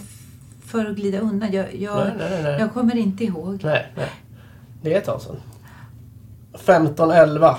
för 0.66 0.86
att 0.86 0.96
glida 0.96 1.20
undan. 1.20 1.52
Jag, 1.54 1.76
jag, 1.76 1.98
Nej, 1.98 2.14
nej, 2.20 2.44
nej. 2.44 2.60
jag 2.60 2.74
kommer 2.74 2.96
inte 2.96 3.24
ihåg. 3.24 3.60
Nej, 3.64 3.92
nej. 3.96 4.10
Det 4.82 4.94
är 4.94 4.98
ett 4.98 5.06
tag 5.06 5.22
sedan. 5.22 5.36
15.11. 6.58 7.56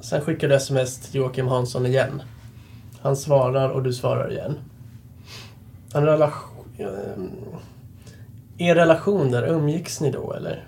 Sen 0.00 0.20
skickar 0.20 0.48
du 0.48 0.54
sms 0.54 0.98
till 1.00 1.14
Joakim 1.14 1.48
Hansson 1.48 1.86
igen. 1.86 2.22
Han 3.00 3.16
svarar 3.16 3.68
och 3.68 3.82
du 3.82 3.92
svarar 3.92 4.32
igen. 4.32 4.58
En 5.94 6.04
relation... 6.04 6.42
Er 8.58 8.74
relation 8.74 9.30
där, 9.30 9.46
umgicks 9.48 10.00
ni 10.00 10.10
då 10.10 10.32
eller? 10.32 10.64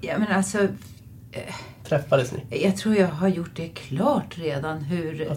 Ja, 0.00 0.18
men 0.18 0.32
alltså... 0.32 0.58
eh, 1.32 1.54
Träffades 1.84 2.32
ni? 2.32 2.62
Jag 2.64 2.76
tror 2.76 2.96
jag 2.96 3.08
har 3.08 3.28
gjort 3.28 3.56
det 3.56 3.68
klart 3.68 4.38
redan 4.38 4.78
hur... 4.82 5.32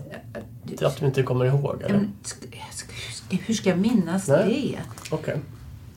Att 0.82 1.00
du 1.00 1.06
inte 1.06 1.24
kommer 1.24 1.46
ihåg 1.46 1.82
eller? 1.82 2.08
hur 3.46 3.54
ska 3.54 3.70
jag 3.70 3.80
minnas 3.80 4.28
Nej. 4.28 4.78
det? 4.78 5.16
Okej. 5.16 5.40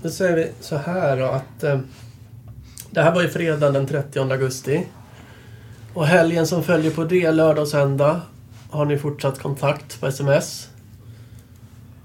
Då 0.02 0.10
säger 0.10 0.36
vi 0.36 0.50
så 0.60 0.76
här 0.76 1.16
då 1.16 1.26
att... 1.26 1.64
Det 2.94 3.02
här 3.02 3.14
var 3.14 3.22
ju 3.22 3.28
fredagen 3.28 3.72
den 3.72 3.86
30 3.86 4.20
augusti. 4.20 4.86
Och 5.94 6.06
helgen 6.06 6.46
som 6.46 6.62
följer 6.62 6.90
på 6.90 7.04
det, 7.04 7.30
lördag 7.30 7.62
och 7.62 7.68
söndag, 7.68 8.20
har 8.70 8.84
ni 8.84 8.98
fortsatt 8.98 9.38
kontakt 9.38 10.00
på 10.00 10.06
sms. 10.06 10.68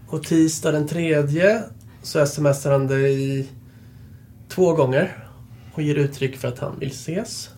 Och 0.07 0.23
tisdag 0.23 0.71
den 0.71 0.87
tredje 0.87 1.63
så 2.01 2.25
smsar 2.25 2.71
han 2.71 2.87
dig 2.87 3.47
två 4.49 4.73
gånger 4.73 5.27
och 5.73 5.81
ger 5.81 5.95
uttryck 5.95 6.37
för 6.37 6.47
att 6.47 6.59
han 6.59 6.79
vill 6.79 6.91
ses. 6.91 7.49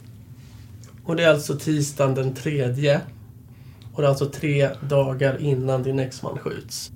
Och 1.03 1.15
det 1.15 1.23
är 1.23 1.29
alltså 1.29 1.57
tisdagen 1.57 2.15
den 2.15 2.33
tredje. 2.33 3.01
Och 3.93 4.01
det 4.01 4.07
är 4.07 4.09
alltså 4.09 4.29
tre 4.29 4.69
dagar 4.89 5.41
innan 5.41 5.83
din 5.83 5.99
exman 5.99 6.37
skjuts. 6.37 6.91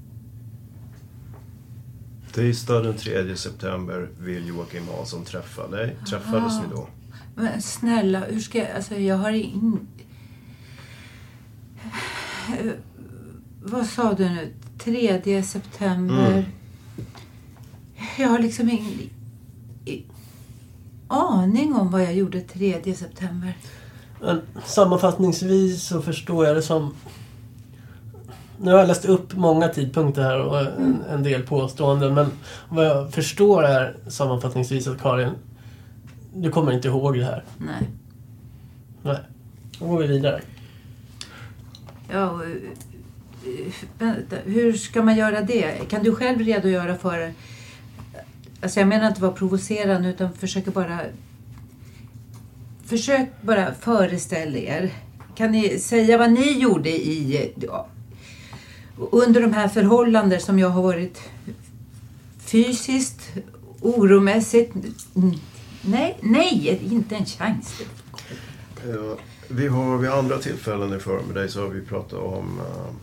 Tisdag 2.33 2.81
den 2.81 2.97
3 2.97 3.35
september 3.35 4.09
vill 4.19 4.47
Joakim 4.47 4.87
Hansson 4.87 5.25
träffa 5.25 5.67
dig. 5.67 5.97
Träffades 6.09 6.53
ni 6.59 6.75
då? 6.75 6.87
Men 7.35 7.61
snälla, 7.61 8.19
hur 8.19 8.39
ska 8.39 8.57
jag... 8.57 8.71
Alltså 8.71 8.95
jag 8.95 9.17
har 9.17 9.31
in... 9.31 9.87
Vad 13.63 13.85
sa 13.85 14.13
du 14.13 14.29
nu? 14.29 14.53
3 14.77 15.43
september. 15.43 16.31
Mm. 16.31 16.43
Jag 18.17 18.27
har 18.27 18.39
liksom 18.39 18.69
ingen 18.69 19.09
aning 21.07 21.73
om 21.73 21.91
vad 21.91 22.03
jag 22.03 22.15
gjorde 22.15 22.41
3 22.41 22.95
september. 22.95 23.57
Men 24.21 24.41
sammanfattningsvis 24.65 25.87
så 25.87 26.01
förstår 26.01 26.45
jag 26.45 26.55
det 26.55 26.61
som... 26.61 26.93
Nu 28.57 28.71
har 28.71 28.79
jag 28.79 28.87
läst 28.87 29.05
upp 29.05 29.33
många 29.33 29.67
tidpunkter 29.67 30.21
här 30.21 30.39
och 30.39 30.59
en, 30.59 31.03
en 31.09 31.23
del 31.23 31.43
påståenden 31.43 32.13
men 32.13 32.31
vad 32.69 32.85
jag 32.85 33.13
förstår 33.13 33.63
är 33.63 33.95
sammanfattningsvis 34.07 34.87
att 34.87 35.01
Karin, 35.01 35.31
du 36.33 36.51
kommer 36.51 36.71
inte 36.71 36.87
ihåg 36.87 37.17
det 37.17 37.25
här. 37.25 37.43
Nej. 37.57 37.89
Nej. 39.01 39.19
Då 39.79 39.85
går 39.85 39.97
vi 39.97 40.07
vidare. 40.07 40.41
Ja, 42.11 42.29
och, 42.29 42.43
eh, 42.43 43.73
vänta, 43.99 44.35
hur 44.45 44.73
ska 44.73 45.01
man 45.01 45.15
göra 45.15 45.41
det? 45.41 45.89
Kan 45.89 46.03
du 46.03 46.15
själv 46.15 46.39
redogöra 46.39 46.95
för... 46.95 47.33
Alltså 48.61 48.79
jag 48.79 48.87
menar 48.87 49.07
inte 49.07 49.21
vara 49.21 49.31
provocerande 49.31 50.09
utan 50.09 50.33
försöka 50.33 50.71
bara... 50.71 50.99
Försök 52.85 53.41
bara 53.41 53.73
föreställa 53.73 54.57
er. 54.57 54.91
Kan 55.35 55.51
ni 55.51 55.79
säga 55.79 56.17
vad 56.17 56.31
ni 56.31 56.59
gjorde 56.59 56.89
i... 56.89 57.53
Under 58.97 59.41
de 59.41 59.53
här 59.53 59.67
förhållanden 59.67 60.39
som 60.39 60.59
jag 60.59 60.69
har 60.69 60.81
varit 60.81 61.21
fysiskt, 62.39 63.31
oromässigt... 63.81 64.73
Nej, 65.81 66.17
nej, 66.21 66.81
inte 66.91 67.15
en 67.15 67.25
chans. 67.25 67.81
Ja, 68.87 69.17
vi 69.47 69.67
har 69.67 69.97
vid 69.97 70.09
andra 70.09 70.37
tillfällen 70.37 70.93
i 70.93 70.99
förmiddag 70.99 71.47
så 71.47 71.61
har 71.61 71.69
vi 71.69 71.81
pratat 71.81 72.19
om 72.19 72.59
eh, 72.59 72.95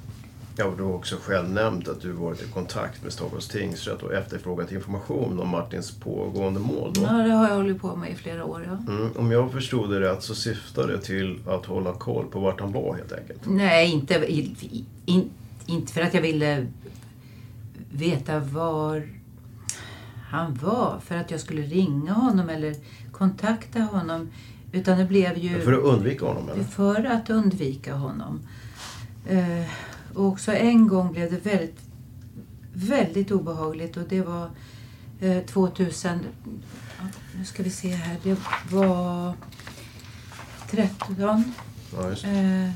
Ja, 0.56 0.72
du 0.76 0.82
har 0.82 0.94
också 0.94 1.16
själv 1.22 1.50
nämnt 1.50 1.88
att 1.88 2.00
du 2.00 2.12
varit 2.12 2.42
i 2.42 2.44
kontakt 2.44 3.02
med 3.02 3.12
Stockholms 3.12 3.48
tingsrätt 3.48 4.02
och 4.02 4.14
efterfrågat 4.14 4.72
information 4.72 5.40
om 5.40 5.48
Martins 5.48 5.90
pågående 5.90 6.60
mål. 6.60 6.92
Då. 6.94 7.02
Ja, 7.02 7.12
det 7.12 7.32
har 7.32 7.48
jag 7.48 7.54
hållit 7.54 7.80
på 7.80 7.96
med 7.96 8.10
i 8.10 8.14
flera 8.14 8.44
år. 8.44 8.66
Ja. 8.66 8.92
Mm, 8.92 9.10
om 9.16 9.30
jag 9.30 9.52
förstod 9.52 9.90
det 9.90 10.00
rätt 10.00 10.22
så 10.22 10.34
syftar 10.34 10.86
det 10.86 10.98
till 10.98 11.38
att 11.46 11.66
hålla 11.66 11.92
koll 11.92 12.26
på 12.26 12.40
vart 12.40 12.60
han 12.60 12.72
var 12.72 12.94
helt 12.94 13.12
enkelt. 13.12 13.40
Nej, 13.46 13.90
inte, 13.90 14.32
in, 15.06 15.30
inte 15.66 15.92
för 15.92 16.00
att 16.00 16.14
jag 16.14 16.22
ville 16.22 16.66
veta 17.92 18.38
var 18.38 19.08
han 20.30 20.54
var. 20.54 21.00
För 21.04 21.16
att 21.16 21.30
jag 21.30 21.40
skulle 21.40 21.62
ringa 21.62 22.12
honom 22.12 22.48
eller 22.48 22.74
kontakta 23.12 23.80
honom. 23.80 24.30
Utan 24.72 24.98
det 24.98 25.04
blev 25.04 25.38
ju... 25.38 25.60
För 25.60 25.72
att 25.72 25.84
undvika 25.84 26.26
honom 26.26 26.48
eller? 26.48 26.64
För 26.64 27.04
att 27.04 27.30
undvika 27.30 27.94
honom. 27.94 28.40
Eh, 29.28 29.66
och 30.14 30.24
också 30.24 30.52
en 30.52 30.88
gång 30.88 31.12
blev 31.12 31.30
det 31.30 31.46
väldigt, 31.46 31.78
väldigt 32.72 33.30
obehagligt 33.30 33.96
och 33.96 34.02
det 34.08 34.22
var 34.22 34.50
eh, 35.20 35.44
2000... 35.44 36.18
ja, 36.98 37.04
Nu 37.38 37.44
ska 37.44 37.62
vi 37.62 37.70
se 37.70 37.88
här. 37.88 38.16
Det 38.22 38.36
var 38.70 39.34
13. 40.70 41.52
Ja. 41.92 42.10
Eh, 42.28 42.70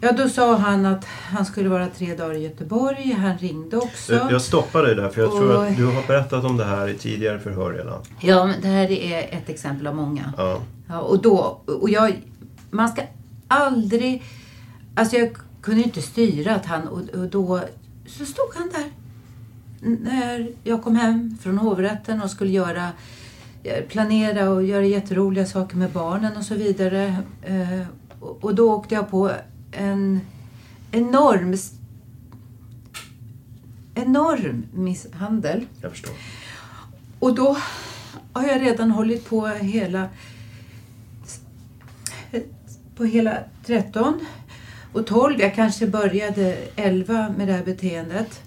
ja, 0.00 0.12
då 0.12 0.28
sa 0.28 0.56
han 0.56 0.86
att 0.86 1.04
han 1.04 1.46
skulle 1.46 1.68
vara 1.68 1.86
tre 1.88 2.14
dagar 2.16 2.34
i 2.34 2.42
Göteborg. 2.42 3.12
Han 3.12 3.38
ringde 3.38 3.76
också. 3.76 4.14
Jag 4.14 4.32
jag 4.32 4.42
stoppar 4.42 4.82
dig 4.82 4.94
där 4.94 5.08
för 5.08 5.20
jag 5.20 5.30
tror 5.30 5.56
Och- 5.56 5.66
att 5.66 5.76
du 5.76 5.84
har 5.86 6.06
berättat 6.06 6.44
om 6.44 6.56
det 6.56 6.64
här 6.64 6.88
i 6.88 6.94
tidigare 6.94 7.38
förhör 7.38 7.72
redan. 7.72 8.02
Ja, 8.20 8.46
men 8.46 8.60
det 8.60 8.68
här 8.68 8.90
är 8.90 9.18
ett 9.38 9.48
exempel 9.48 9.86
av 9.86 9.94
många. 9.94 10.32
Ja. 10.36 10.60
Ja, 10.88 11.00
och 11.00 11.22
då, 11.22 11.60
och 11.66 11.90
jag, 11.90 12.22
man 12.70 12.88
ska 12.88 13.02
aldrig, 13.48 14.22
alltså 14.94 15.16
jag 15.16 15.36
kunde 15.62 15.82
inte 15.82 16.02
styra 16.02 16.54
att 16.54 16.66
han, 16.66 16.88
och, 16.88 17.00
och 17.20 17.26
då 17.28 17.60
så 18.06 18.24
stod 18.24 18.54
han 18.54 18.68
där. 18.74 18.84
När 19.80 20.48
jag 20.64 20.82
kom 20.82 20.96
hem 20.96 21.38
från 21.42 21.58
hovrätten 21.58 22.22
och 22.22 22.30
skulle 22.30 22.50
göra, 22.50 22.88
eh, 23.62 23.84
planera 23.88 24.50
och 24.50 24.62
göra 24.62 24.84
jätteroliga 24.84 25.46
saker 25.46 25.76
med 25.76 25.90
barnen 25.90 26.36
och 26.36 26.42
så 26.44 26.54
vidare. 26.54 27.16
Eh, 27.42 27.80
och 28.20 28.54
då 28.54 28.72
åkte 28.74 28.94
jag 28.94 29.10
på 29.10 29.30
en 29.76 30.20
enorm, 30.92 31.56
enorm 33.94 34.66
misshandel. 34.72 35.66
Jag 35.80 35.90
förstår. 35.90 36.14
Och 37.18 37.34
då 37.34 37.56
har 38.32 38.48
jag 38.48 38.62
redan 38.62 38.90
hållit 38.90 39.28
på 39.28 39.46
hela 39.46 40.08
på 42.96 43.04
hela 43.04 43.38
13 43.66 44.20
och 44.92 45.06
12. 45.06 45.40
Jag 45.40 45.54
kanske 45.54 45.86
började 45.86 46.56
11 46.76 47.34
med 47.36 47.48
det 47.48 47.52
här 47.52 47.64
beteendet. 47.64 48.42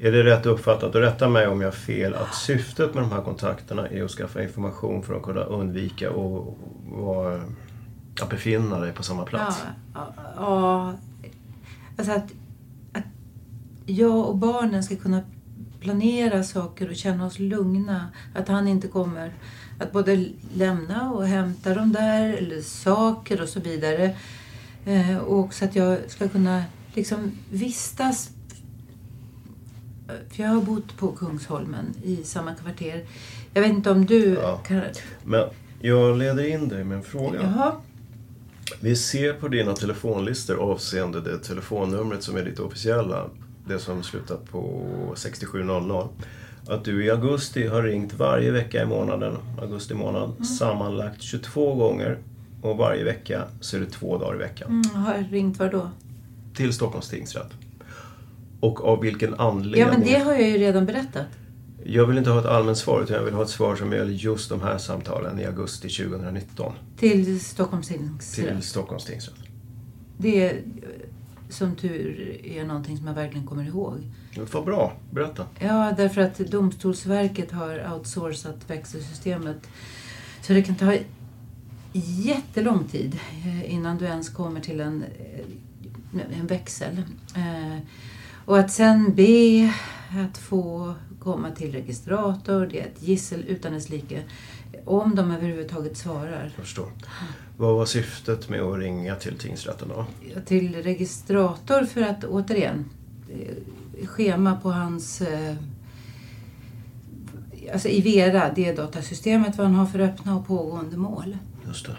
Är 0.00 0.12
det 0.12 0.24
rätt 0.24 0.46
uppfattat, 0.46 0.94
och 0.94 1.00
rätta 1.00 1.28
mig 1.28 1.46
om 1.46 1.60
jag 1.60 1.68
har 1.68 1.72
fel, 1.72 2.14
att 2.14 2.34
syftet 2.34 2.94
med 2.94 3.02
de 3.02 3.12
här 3.12 3.22
kontakterna 3.22 3.88
är 3.88 4.02
att 4.02 4.10
skaffa 4.10 4.42
information 4.42 5.02
för 5.02 5.14
att 5.14 5.22
kunna 5.22 5.40
undvika 5.40 6.10
och 6.10 6.58
vara, 6.84 7.40
att 8.20 8.30
befinna 8.30 8.80
dig 8.80 8.92
på 8.92 9.02
samma 9.02 9.24
plats? 9.24 9.62
Ja, 9.94 10.12
ja, 10.16 10.32
ja. 10.36 10.94
Alltså 11.96 12.12
att, 12.12 12.32
att 12.92 13.04
jag 13.86 14.28
och 14.28 14.36
barnen 14.36 14.84
ska 14.84 14.96
kunna 14.96 15.22
planera 15.80 16.42
saker 16.42 16.88
och 16.88 16.96
känna 16.96 17.26
oss 17.26 17.38
lugna. 17.38 18.08
Att 18.34 18.48
han 18.48 18.68
inte 18.68 18.88
kommer 18.88 19.32
att 19.78 19.92
både 19.92 20.26
lämna 20.54 21.12
och 21.12 21.26
hämta 21.26 21.74
dem 21.74 21.92
där, 21.92 22.32
eller 22.32 22.62
saker 22.62 23.42
och 23.42 23.48
så 23.48 23.60
vidare. 23.60 24.16
Eh, 24.84 25.16
och 25.16 25.38
också 25.38 25.64
att 25.64 25.76
jag 25.76 25.98
ska 26.08 26.28
kunna 26.28 26.64
liksom 26.94 27.32
vistas 27.50 28.30
för 30.06 30.42
jag 30.42 30.50
har 30.50 30.60
bott 30.60 30.96
på 30.96 31.08
Kungsholmen 31.08 31.94
i 32.02 32.16
samma 32.16 32.54
kvarter. 32.54 33.04
Jag 33.54 33.62
vet 33.62 33.70
inte 33.70 33.90
om 33.90 34.06
du 34.06 34.38
kan... 34.66 34.82
Men 35.24 35.48
jag 35.80 36.18
leder 36.18 36.44
in 36.44 36.68
dig 36.68 36.84
med 36.84 36.96
en 36.96 37.04
fråga. 37.04 37.42
Jaha. 37.42 37.72
Vi 38.80 38.96
ser 38.96 39.32
på 39.32 39.48
dina 39.48 39.74
telefonlistor 39.74 40.56
avseende 40.56 41.20
det 41.20 41.38
telefonnumret 41.38 42.22
som 42.22 42.36
är 42.36 42.44
ditt 42.44 42.58
officiella, 42.58 43.30
det 43.66 43.78
som 43.78 44.02
slutar 44.02 44.36
på 44.36 44.82
6700, 45.16 46.08
att 46.66 46.84
du 46.84 47.04
i 47.04 47.10
augusti 47.10 47.66
har 47.66 47.82
ringt 47.82 48.14
varje 48.14 48.50
vecka 48.50 48.82
i 48.82 48.86
månaden, 48.86 49.36
augusti 49.60 49.94
månad, 49.94 50.46
sammanlagt 50.46 51.22
22 51.22 51.74
gånger 51.74 52.18
och 52.62 52.76
varje 52.76 53.04
vecka 53.04 53.44
så 53.60 53.76
är 53.76 53.80
det 53.80 53.86
två 53.86 54.18
dagar 54.18 54.34
i 54.34 54.38
veckan. 54.38 54.70
Mm, 54.70 55.04
har 55.04 55.14
jag 55.14 55.32
ringt 55.32 55.58
var 55.58 55.70
då? 55.70 55.90
Till 56.54 56.72
Stockholms 56.72 57.08
tingsrätt. 57.08 57.50
Och 58.60 58.84
av 58.84 59.00
vilken 59.00 59.34
anledning? 59.34 59.80
Ja, 59.80 59.88
men 59.88 60.00
det 60.00 60.18
har 60.18 60.32
jag 60.32 60.48
ju 60.48 60.58
redan 60.58 60.86
berättat. 60.86 61.26
Jag 61.84 62.06
vill 62.06 62.18
inte 62.18 62.30
ha 62.30 62.40
ett 62.40 62.46
allmänt 62.46 62.78
svar 62.78 63.02
utan 63.02 63.16
jag 63.16 63.24
vill 63.24 63.34
ha 63.34 63.42
ett 63.42 63.48
svar 63.48 63.76
som 63.76 63.92
gäller 63.92 64.12
just 64.12 64.48
de 64.48 64.60
här 64.60 64.78
samtalen 64.78 65.40
i 65.40 65.44
augusti 65.44 65.88
2019. 65.88 66.72
Till 66.96 67.40
Stockholms 67.40 67.88
tingsrätt. 67.88 68.48
Till 68.48 68.62
Stockholms 68.62 69.04
tingsrätt. 69.04 69.34
Det 70.18 70.48
är 70.48 70.62
som 71.48 71.76
tur 71.76 72.40
är 72.44 72.64
någonting 72.64 72.96
som 72.96 73.06
jag 73.06 73.14
verkligen 73.14 73.46
kommer 73.46 73.64
ihåg. 73.64 73.98
Vad 74.52 74.64
bra, 74.64 74.92
berätta. 75.10 75.46
Ja, 75.58 75.92
därför 75.96 76.20
att 76.20 76.38
Domstolsverket 76.38 77.52
har 77.52 77.94
outsourcat 77.94 78.56
växelsystemet. 78.66 79.68
Så 80.42 80.52
det 80.52 80.62
kan 80.62 80.74
ta 80.74 80.94
jättelång 81.92 82.84
tid 82.84 83.18
eh, 83.44 83.72
innan 83.74 83.98
du 83.98 84.04
ens 84.04 84.28
kommer 84.28 84.60
till 84.60 84.80
en, 84.80 85.04
eh, 86.14 86.38
en 86.40 86.46
växel. 86.46 87.02
Eh, 87.36 87.78
Och 88.44 88.58
att 88.58 88.70
sen 88.70 89.14
be 89.14 89.72
att 90.26 90.38
få 90.38 90.94
komma 91.22 91.50
till 91.50 91.72
registrator, 91.72 92.66
det 92.66 92.80
är 92.80 92.84
ett 92.84 93.02
gissel 93.02 93.44
utan 93.48 93.72
dess 93.72 93.88
like. 93.88 94.22
Om 94.84 95.14
de 95.14 95.30
överhuvudtaget 95.30 95.96
svarar. 95.96 96.52
Jag 96.56 96.64
förstår. 96.64 96.86
Vad 97.56 97.74
var 97.74 97.86
syftet 97.86 98.48
med 98.48 98.60
att 98.60 98.78
ringa 98.78 99.14
till 99.14 99.38
tingsrätten 99.38 99.88
då? 99.88 100.06
till 100.46 100.82
registrator 100.82 101.84
för 101.84 102.02
att 102.02 102.24
återigen 102.24 102.90
eh, 103.30 104.06
schema 104.06 104.56
på 104.62 104.70
hans 104.70 105.20
eh, 105.20 105.54
alltså 107.72 107.88
i 107.88 108.00
Vera, 108.00 108.50
det 108.54 108.72
datasystemet, 108.72 109.58
vad 109.58 109.66
han 109.66 109.76
har 109.76 109.86
för 109.86 109.98
öppna 109.98 110.36
och 110.36 110.46
pågående 110.46 110.96
mål. 110.96 111.36
Just 111.66 111.86
det. 111.86 111.96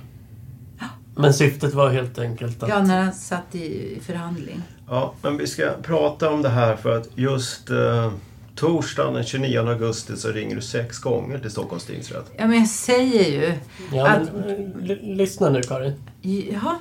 Men 1.15 1.33
syftet 1.33 1.73
var 1.73 1.89
helt 1.89 2.19
enkelt 2.19 2.63
att... 2.63 2.69
Ja, 2.69 2.83
när 2.83 3.03
han 3.03 3.13
satt 3.13 3.55
i 3.55 3.99
förhandling. 4.01 4.61
Ja, 4.87 5.13
men 5.21 5.37
vi 5.37 5.47
ska 5.47 5.71
prata 5.83 6.29
om 6.29 6.41
det 6.41 6.49
här 6.49 6.75
för 6.75 6.97
att 6.97 7.09
just 7.15 7.69
eh, 7.69 8.11
torsdagen 8.55 9.13
den 9.13 9.23
29 9.23 9.57
augusti 9.59 10.17
så 10.17 10.31
ringer 10.31 10.55
du 10.55 10.61
sex 10.61 10.99
gånger 10.99 11.39
till 11.39 11.51
Stockholms 11.51 11.85
tingsrätt. 11.85 12.31
Ja, 12.37 12.47
men 12.47 12.59
jag 12.59 12.67
säger 12.67 13.31
ju 13.31 13.53
Ja, 13.93 14.07
att... 14.07 14.33
men, 14.33 14.73
l- 14.89 14.99
lyssna 15.03 15.49
nu 15.49 15.61
Karin. 15.61 15.93
Jaha. 16.21 16.75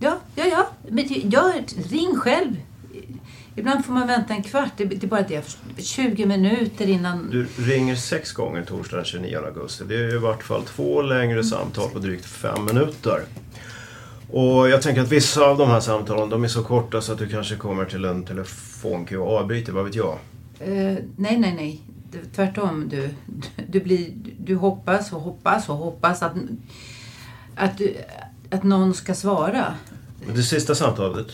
Ja, 0.00 0.18
ja, 0.34 0.44
ja. 0.50 0.66
Men 0.88 1.04
jag, 1.30 1.52
ring 1.90 2.16
själv. 2.16 2.56
Ibland 3.56 3.84
får 3.84 3.92
man 3.92 4.06
vänta 4.06 4.34
en 4.34 4.42
kvart. 4.42 4.70
Det, 4.76 4.84
det 4.84 5.02
är 5.02 5.08
bara 5.08 5.22
det. 5.22 5.56
20 5.78 6.26
minuter 6.26 6.88
innan... 6.88 7.30
Du 7.30 7.46
ringer 7.64 7.96
sex 7.96 8.32
gånger 8.32 8.62
torsdagen 8.62 8.96
den 9.02 9.04
29 9.04 9.38
augusti. 9.46 9.84
Det 9.88 9.94
är 9.94 10.14
i 10.14 10.18
vart 10.18 10.42
fall 10.42 10.62
två 10.62 11.02
längre 11.02 11.44
samtal 11.44 11.90
på 11.90 11.98
drygt 11.98 12.24
fem 12.26 12.64
minuter. 12.64 13.20
Och 14.30 14.68
jag 14.68 14.82
tänker 14.82 15.02
att 15.02 15.12
vissa 15.12 15.44
av 15.44 15.58
de 15.58 15.68
här 15.68 15.80
samtalen 15.80 16.28
de 16.30 16.44
är 16.44 16.48
så 16.48 16.62
korta 16.62 17.00
så 17.00 17.12
att 17.12 17.18
du 17.18 17.28
kanske 17.28 17.56
kommer 17.56 17.84
till 17.84 18.04
en 18.04 18.24
telefonkö 18.24 19.16
och 19.16 19.38
avbryter, 19.38 19.72
vad 19.72 19.84
vet 19.84 19.94
jag. 19.94 20.18
Eh, 20.60 20.96
nej, 21.16 21.38
nej, 21.38 21.54
nej. 21.54 21.80
Tvärtom. 22.34 22.88
Du, 22.88 23.10
du, 23.68 23.80
blir, 23.80 24.12
du 24.38 24.56
hoppas 24.56 25.12
och 25.12 25.20
hoppas 25.20 25.68
och 25.68 25.76
hoppas 25.76 26.22
att, 26.22 26.32
att, 27.54 27.78
du, 27.78 27.96
att 28.50 28.62
någon 28.62 28.94
ska 28.94 29.14
svara. 29.14 29.74
Det 30.34 30.42
sista 30.42 30.74
samtalet, 30.74 31.26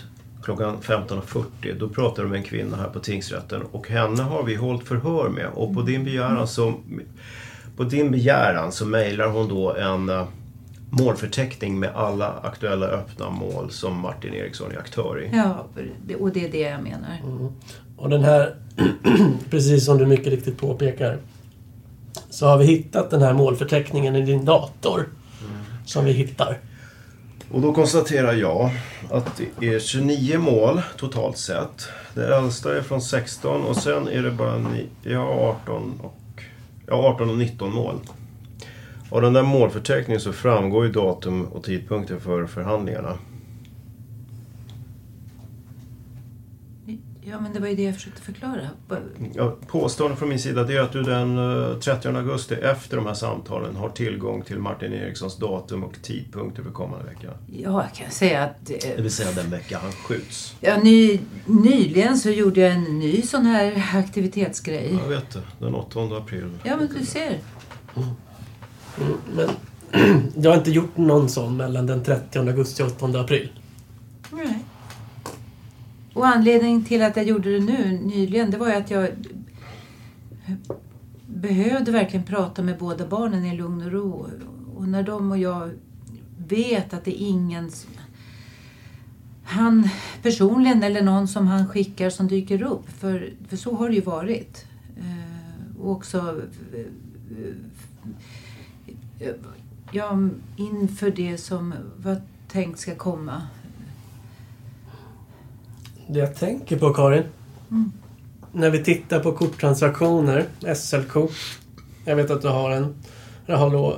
klockan 0.43 0.77
15.40, 0.83 1.79
då 1.79 1.89
pratar 1.89 2.23
du 2.23 2.29
med 2.29 2.39
en 2.39 2.45
kvinna 2.45 2.77
här 2.77 2.89
på 2.89 3.01
tingsrätten 3.01 3.63
och 3.73 3.89
henne 3.89 4.23
har 4.23 4.43
vi 4.43 4.55
hållit 4.55 4.89
förhör 4.89 5.29
med 5.29 5.47
och 5.55 5.75
på 5.75 5.83
din 5.83 6.05
begäran 6.05 6.49
så, 6.49 6.75
på 7.77 7.85
din 7.85 8.11
begäran 8.11 8.73
så 8.73 8.87
mejlar 8.87 9.27
hon 9.27 9.49
då 9.49 9.75
en 9.75 10.09
eh, 10.09 10.27
målförteckning 10.91 11.79
med 11.79 11.91
alla 11.95 12.33
aktuella 12.43 12.87
öppna 12.87 13.31
mål 13.31 13.71
som 13.71 14.01
Martin 14.01 14.35
Eriksson 14.35 14.73
är 14.73 14.79
aktör 14.79 15.23
i. 15.23 15.31
Ja, 15.37 15.67
och 16.21 16.31
det 16.31 16.45
är 16.45 16.53
det 16.53 16.61
jag 16.61 16.83
menar. 16.83 17.21
Och 17.97 18.11
den 18.11 18.25
här, 18.25 18.57
precis 19.51 19.85
som 19.85 19.99
du 19.99 20.07
mycket 20.07 20.27
riktigt 20.27 20.59
påpekar, 20.59 21.19
så 22.31 22.47
har 22.47 22.59
vi 22.59 22.65
hittat 22.65 23.11
den 23.11 23.23
här 23.23 23.33
målförteckningen 23.33 24.17
i 24.17 24.23
din 24.23 24.45
dator. 24.45 25.09
Som 25.85 26.05
vi 26.05 26.13
hittar. 26.13 26.59
Och 27.51 27.61
då 27.61 27.75
konstaterar 27.75 28.33
jag 28.33 28.71
att 29.11 29.41
det 29.59 29.67
är 29.67 29.81
29 29.81 30.39
mål 30.39 30.83
totalt 30.97 31.39
sett. 31.39 31.89
Det 32.15 32.37
äldsta 32.37 32.77
är 32.77 32.83
från 32.83 33.03
16 33.03 33.65
och 33.65 33.77
sen 33.77 34.09
är 34.09 34.23
det 34.23 34.31
bara 34.31 34.59
ni, 34.59 34.87
ja, 35.03 35.57
18, 35.65 36.01
och, 36.03 36.43
ja, 36.87 36.95
18 36.95 37.31
och 37.31 37.39
19 37.39 37.75
mål. 37.75 37.97
Av 39.11 39.23
den 39.23 39.33
där 39.33 39.43
målförteckningen 39.43 40.21
så 40.21 40.33
framgår 40.33 40.87
ju 40.87 40.93
datum 40.93 41.47
och 41.47 41.65
tidpunkter 41.65 42.19
för 42.19 42.47
förhandlingarna. 42.47 43.19
Ja, 47.31 47.41
men 47.41 47.53
det 47.53 47.61
var 47.61 47.69
ju 47.69 47.75
det 47.75 47.83
jag 47.83 47.95
försökte 47.95 48.23
förklara. 48.23 48.61
Ja, 49.35 49.57
påståendet 49.67 50.19
från 50.19 50.29
min 50.29 50.39
sida 50.39 50.63
det 50.65 50.77
är 50.77 50.81
att 50.81 50.93
du 50.93 51.03
den 51.03 51.39
eh, 51.73 51.79
30 51.79 52.09
augusti 52.09 52.55
efter 52.55 52.97
de 52.97 53.07
här 53.07 53.15
samtalen 53.15 53.77
har 53.77 53.89
tillgång 53.89 54.43
till 54.43 54.59
Martin 54.59 54.93
Erikssons 54.93 55.37
datum 55.37 55.85
och 55.85 55.95
tidpunkter 56.03 56.63
för 56.63 56.71
kommande 56.71 57.05
vecka. 57.07 57.29
Ja, 57.47 57.83
jag 57.87 57.95
kan 57.95 58.11
säga 58.11 58.43
att... 58.45 58.71
eh, 58.71 58.77
Det 58.97 59.03
vill 59.03 59.11
säga 59.13 59.33
den 59.33 59.51
vecka 59.51 59.79
han 59.83 59.93
skjuts. 59.93 60.55
Ja, 60.61 60.77
ny, 60.83 61.21
nyligen 61.47 62.19
så 62.19 62.31
gjorde 62.31 62.61
jag 62.61 62.71
en 62.73 62.99
ny 62.99 63.23
sån 63.23 63.47
här 63.47 63.91
aktivitetsgrej. 63.99 64.99
Jag 65.03 65.09
vet 65.09 65.31
det, 65.31 65.43
den 65.59 65.75
8 65.75 66.01
april. 66.17 66.51
Ja, 66.63 66.77
men 66.77 66.89
du 66.99 67.07
ser. 67.07 67.39
Mm, 67.97 68.09
Men 69.37 69.51
jag 70.43 70.51
har 70.51 70.59
inte 70.59 70.71
gjort 70.71 70.97
någon 70.97 71.29
sån 71.29 71.57
mellan 71.57 71.87
den 71.87 72.05
30 72.05 72.39
augusti 72.39 72.83
och 72.83 73.03
8 73.03 73.21
april. 73.21 73.53
Nej. 74.31 74.59
Och 76.15 76.27
anledningen 76.27 76.85
till 76.85 77.03
att 77.03 77.17
jag 77.17 77.27
gjorde 77.27 77.53
det 77.53 77.61
nu 77.61 77.93
nyligen, 78.03 78.51
det 78.51 78.59
var 78.59 78.69
ju 78.69 78.75
att 78.75 78.91
jag 78.91 79.09
behövde 81.27 81.93
verkligen 81.93 82.27
prata 82.27 82.63
med 82.63 82.79
båda 82.79 83.07
barnen 83.07 83.45
i 83.45 83.57
lugn 83.57 83.83
och 83.83 83.93
ro. 83.93 84.27
Och 84.77 84.89
när 84.89 85.03
de 85.03 85.31
och 85.31 85.39
jag 85.39 85.71
vet 86.49 86.95
att 86.95 87.05
det 87.05 87.23
är 87.23 87.27
ingen 87.29 87.71
som- 87.71 87.91
han 89.45 89.89
personligen 90.23 90.83
eller 90.83 91.03
någon 91.03 91.29
som 91.29 91.47
han 91.47 91.69
skickar 91.69 92.11
som 92.11 92.29
dyker 92.29 92.63
upp. 92.63 92.91
För, 92.91 93.33
för 93.49 93.57
så 93.57 93.75
har 93.77 93.89
det 93.89 93.95
ju 93.95 94.01
varit. 94.01 94.65
Eh, 94.97 95.81
och 95.81 95.91
också 95.91 96.43
eh, 99.21 99.29
ja, 99.93 100.29
inför 100.57 101.11
det 101.11 101.39
som 101.39 101.75
var 101.97 102.21
tänkt 102.49 102.79
ska 102.79 102.95
komma. 102.95 103.43
Det 106.13 106.19
jag 106.19 106.35
tänker 106.35 106.79
på 106.79 106.95
Karin, 106.95 107.23
Mm. 107.71 107.93
när 108.53 108.71
vi 108.71 108.85
tittar 108.85 109.21
på 109.21 109.33
korttransaktioner, 109.33 110.45
SL-kort. 110.75 111.33
Jag 112.05 112.17
vet 112.17 112.31
att 112.31 112.43
du 112.43 112.49
har 112.49 112.71
en. 112.71 112.95
Har 113.47 113.71
lå- 113.71 113.97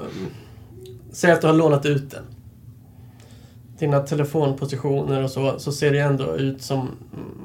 Säg 1.13 1.33
att 1.33 1.41
du 1.41 1.47
har 1.47 1.55
lånat 1.55 1.87
ut 1.87 2.11
den. 2.11 2.25
Dina 3.79 4.01
telefonpositioner 4.01 5.23
och 5.25 5.31
så, 5.31 5.59
så 5.59 5.73
ser 5.73 5.91
det 5.93 5.99
ändå 5.99 6.37
ut 6.37 6.63
som 6.63 6.89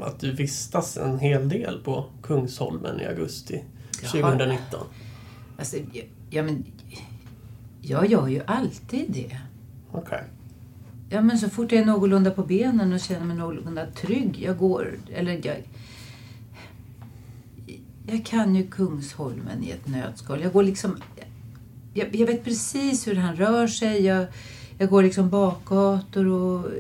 att 0.01 0.19
du 0.19 0.32
vistas 0.32 0.97
en 0.97 1.19
hel 1.19 1.49
del 1.49 1.80
på 1.84 2.06
Kungsholmen 2.23 2.99
i 3.01 3.06
augusti 3.06 3.63
Jaha. 4.01 4.12
2019. 4.12 4.80
Alltså, 5.58 5.77
ja, 6.30 6.43
men 6.43 6.65
jag 7.82 8.08
gör 8.08 8.27
ju 8.27 8.41
alltid 8.47 9.06
det. 9.12 9.38
Okej. 9.91 10.23
Ja, 11.09 11.21
men 11.21 11.37
så 11.37 11.49
fort 11.49 11.71
jag 11.71 11.81
är 11.81 11.85
någorlunda 11.85 12.31
på 12.31 12.43
benen 12.43 12.93
och 12.93 12.99
känner 12.99 13.25
mig 13.25 13.37
någorlunda 13.37 13.85
trygg, 13.85 14.41
jag 14.41 14.57
går, 14.57 14.91
eller 15.13 15.39
jag... 15.43 15.63
Jag 18.09 18.25
kan 18.25 18.55
ju 18.55 18.67
Kungsholmen 18.67 19.63
i 19.63 19.69
ett 19.69 19.87
nötskal. 19.87 20.41
Jag 20.41 20.53
går 20.53 20.63
liksom... 20.63 20.97
Jag, 21.93 22.15
jag 22.15 22.27
vet 22.27 22.43
precis 22.43 23.07
hur 23.07 23.15
han 23.15 23.35
rör 23.35 23.67
sig. 23.67 24.01
Jag, 24.01 24.25
jag 24.77 24.89
går 24.89 25.03
liksom 25.03 25.29
bakgator 25.29 26.27
och 26.27 26.71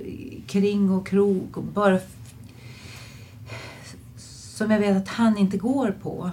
kring 0.47 0.91
och 0.91 1.07
krog. 1.07 1.57
och 1.57 1.63
bara... 1.63 1.99
Som 4.17 4.71
jag 4.71 4.79
vet 4.79 4.97
att 4.97 5.07
han 5.07 5.37
inte 5.37 5.57
går 5.57 5.95
på. 6.01 6.31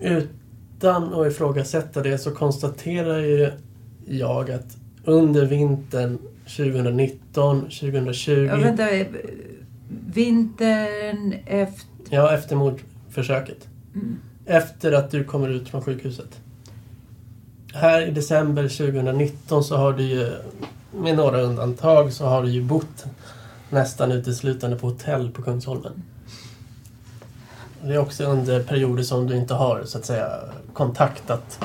Mm. 0.00 0.22
Utan 0.76 1.14
att 1.14 1.26
ifrågasätta 1.26 2.02
det 2.02 2.18
så 2.18 2.30
konstaterar 2.30 3.18
ju 3.18 3.50
jag 4.06 4.50
att 4.50 4.76
under 5.10 5.44
vintern 5.44 6.18
2019, 6.56 7.60
2020... 7.60 8.30
Ja, 8.50 8.56
vänta. 8.56 8.90
eh, 8.90 9.06
Vintern 10.06 11.34
efter... 11.46 11.86
Ja, 12.10 12.34
efter 12.34 12.56
mordförsöket. 12.56 13.68
Mm. 13.94 14.18
Efter 14.46 14.92
att 14.92 15.10
du 15.10 15.24
kommer 15.24 15.48
ut 15.48 15.68
från 15.68 15.82
sjukhuset. 15.82 16.40
Här 17.74 18.02
i 18.08 18.10
december 18.10 18.62
2019 18.62 19.64
så 19.64 19.76
har 19.76 19.92
du 19.92 20.02
ju, 20.02 20.28
med 20.94 21.16
några 21.16 21.40
undantag, 21.40 22.12
så 22.12 22.24
har 22.26 22.42
du 22.42 22.50
ju 22.50 22.62
bott 22.62 23.04
nästan 23.70 24.12
uteslutande 24.12 24.76
på 24.76 24.86
hotell 24.86 25.30
på 25.30 25.42
Kungsholmen. 25.42 26.02
Det 27.82 27.94
är 27.94 27.98
också 27.98 28.24
under 28.24 28.62
perioder 28.62 29.02
som 29.02 29.26
du 29.26 29.36
inte 29.36 29.54
har, 29.54 29.82
så 29.84 29.98
att 29.98 30.04
säga, 30.04 30.30
kontaktat 30.72 31.58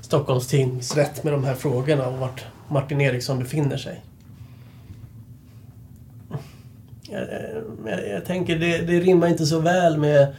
Stockholms 0.00 0.46
tingsrätt 0.46 1.24
med 1.24 1.32
de 1.32 1.44
här 1.44 1.54
frågorna 1.54 2.06
och 2.06 2.18
vart 2.18 2.44
Martin 2.68 3.00
Eriksson 3.00 3.38
befinner 3.38 3.76
sig. 3.76 4.04
Jag, 7.10 7.28
jag, 7.86 8.08
jag 8.08 8.24
tänker, 8.24 8.58
det, 8.58 8.78
det 8.78 9.00
rimmar 9.00 9.28
inte 9.28 9.46
så 9.46 9.60
väl 9.60 9.98
med 9.98 10.34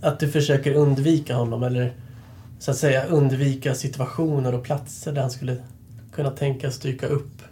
att 0.00 0.20
du 0.20 0.28
försöker 0.28 0.74
undvika 0.74 1.34
honom 1.34 1.62
eller 1.62 1.92
så 2.58 2.70
att 2.70 2.76
säga 2.76 3.06
undvika 3.06 3.74
situationer 3.74 4.54
och 4.54 4.64
platser 4.64 5.12
där 5.12 5.20
han 5.20 5.30
skulle 5.30 5.56
kunna 6.12 6.30
tänkas 6.30 6.78
dyka 6.78 7.06
upp. 7.06 7.42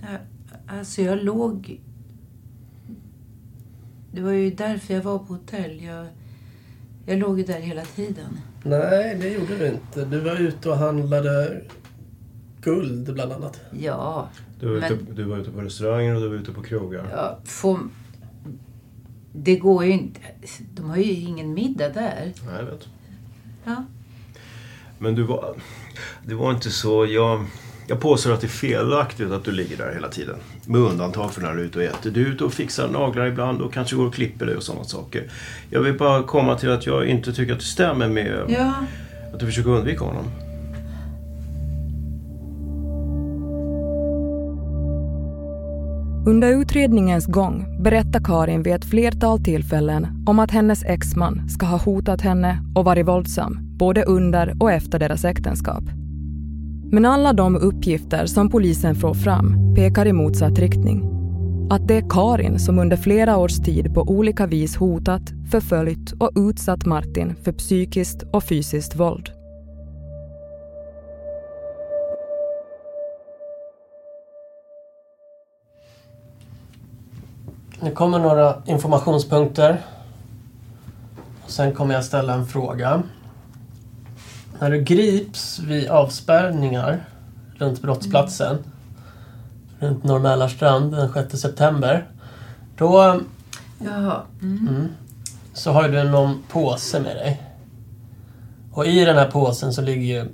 Ja, 0.00 0.18
Alltså 0.66 1.02
jag 1.02 1.24
låg... 1.24 1.80
Det 4.12 4.20
var 4.20 4.30
ju 4.30 4.50
därför 4.50 4.94
jag 4.94 5.02
var 5.02 5.18
på 5.18 5.32
hotell. 5.32 5.82
Jag, 5.82 6.06
jag 7.06 7.18
låg 7.18 7.38
ju 7.38 7.44
där 7.44 7.60
hela 7.60 7.84
tiden. 7.84 8.40
Nej, 8.62 9.16
det 9.20 9.28
gjorde 9.28 9.58
du 9.58 9.66
inte. 9.66 10.04
Du 10.04 10.20
var 10.20 10.40
ute 10.40 10.70
och 10.70 10.76
handlade 10.76 11.62
guld 12.64 13.14
bland 13.14 13.32
annat. 13.32 13.60
Ja, 13.80 14.28
Du 14.60 14.66
var, 14.66 14.80
men 14.80 14.92
ute, 14.92 15.12
du 15.12 15.22
var 15.24 15.38
ute 15.38 15.50
på 15.50 15.60
restauranger 15.60 16.14
och 16.14 16.20
du 16.20 16.28
var 16.28 16.36
ute 16.36 16.52
på 16.52 16.62
krogar. 16.62 17.06
ja, 17.12 17.38
får, 17.44 17.78
det 19.32 19.56
går 19.56 19.84
ju 19.84 19.92
inte... 19.92 20.20
De 20.74 20.90
har 20.90 20.96
ju 20.96 21.12
ingen 21.12 21.54
middag 21.54 21.88
där. 21.88 22.32
Nej, 22.46 22.54
jag 22.58 22.64
vet. 22.64 22.88
Ja. 23.64 23.84
Men 24.98 25.14
du 25.14 25.22
var... 25.22 25.54
Det 26.26 26.34
var 26.34 26.50
inte 26.50 26.70
så... 26.70 27.06
Jag, 27.06 27.44
jag 27.86 28.00
påstår 28.00 28.32
att 28.32 28.40
det 28.40 28.46
är 28.46 28.48
felaktigt 28.48 29.30
att 29.30 29.44
du 29.44 29.52
ligger 29.52 29.76
där 29.76 29.92
hela 29.94 30.08
tiden. 30.08 30.36
Med 30.66 30.80
undantag 30.80 31.32
för 31.32 31.40
när 31.42 31.54
du 31.54 31.60
är 31.60 31.64
ute 31.64 31.78
och 31.78 31.84
äter. 31.84 32.10
Du 32.10 32.22
är 32.26 32.26
ute 32.30 32.44
och 32.44 32.52
fixar 32.52 32.88
naglar 32.88 33.26
ibland 33.26 33.60
och 33.62 33.72
kanske 33.72 33.96
går 33.96 34.06
och 34.06 34.14
klipper 34.14 34.46
dig 34.46 34.56
och 34.56 34.62
sådana 34.62 34.84
saker. 34.84 35.30
Jag 35.70 35.80
vill 35.80 35.98
bara 35.98 36.22
komma 36.22 36.58
till 36.58 36.70
att 36.70 36.86
jag 36.86 37.06
inte 37.06 37.32
tycker 37.32 37.52
att 37.52 37.58
det 37.58 37.64
stämmer 37.64 38.08
med 38.08 38.44
Ja. 38.48 38.74
att 39.32 39.40
du 39.40 39.46
försöker 39.46 39.70
undvika 39.70 40.04
honom. 40.04 40.24
Under 46.26 46.48
utredningens 46.60 47.26
gång 47.26 47.82
berättar 47.82 48.20
Karin 48.24 48.62
vid 48.62 48.74
ett 48.74 48.84
flertal 48.84 49.44
tillfällen 49.44 50.24
om 50.26 50.38
att 50.38 50.50
hennes 50.50 50.84
exman 50.84 51.48
ska 51.48 51.66
ha 51.66 51.78
hotat 51.78 52.20
henne 52.20 52.58
och 52.74 52.84
varit 52.84 53.08
våldsam 53.08 53.58
både 53.78 54.04
under 54.04 54.56
och 54.60 54.72
efter 54.72 54.98
deras 54.98 55.24
äktenskap. 55.24 55.84
Men 56.92 57.04
alla 57.04 57.32
de 57.32 57.56
uppgifter 57.56 58.26
som 58.26 58.50
polisen 58.50 58.94
får 58.94 59.14
fram 59.14 59.74
pekar 59.74 60.06
i 60.06 60.12
motsatt 60.12 60.58
riktning. 60.58 61.04
Att 61.70 61.88
det 61.88 61.96
är 61.96 62.10
Karin 62.10 62.58
som 62.58 62.78
under 62.78 62.96
flera 62.96 63.36
års 63.36 63.56
tid 63.56 63.94
på 63.94 64.02
olika 64.02 64.46
vis 64.46 64.76
hotat, 64.76 65.32
förföljt 65.50 66.12
och 66.12 66.30
utsatt 66.36 66.86
Martin 66.86 67.34
för 67.42 67.52
psykiskt 67.52 68.22
och 68.32 68.44
fysiskt 68.44 68.96
våld. 68.96 69.30
Nu 77.84 77.90
kommer 77.90 78.18
några 78.18 78.62
informationspunkter. 78.66 79.80
Och 81.44 81.50
sen 81.50 81.74
kommer 81.74 81.94
jag 81.94 82.04
ställa 82.04 82.34
en 82.34 82.46
fråga. 82.46 83.02
När 84.60 84.70
du 84.70 84.82
grips 84.82 85.58
vid 85.58 85.88
avspärrningar 85.88 87.04
runt 87.58 87.82
brottsplatsen, 87.82 88.58
runt 89.78 90.04
Norr 90.04 90.90
den 90.90 91.12
6 91.28 91.40
september, 91.40 92.08
då 92.76 93.20
Jaha. 93.78 94.22
Mm. 94.42 94.68
mm, 94.68 94.88
så 95.54 95.72
har 95.72 95.88
du 95.88 96.04
någon 96.04 96.42
påse 96.48 97.00
med 97.00 97.16
dig. 97.16 97.42
Och 98.72 98.86
i 98.86 99.04
den 99.04 99.16
här 99.16 99.30
påsen 99.30 99.72
så 99.72 99.82
ligger 99.82 100.20
ju 100.20 100.28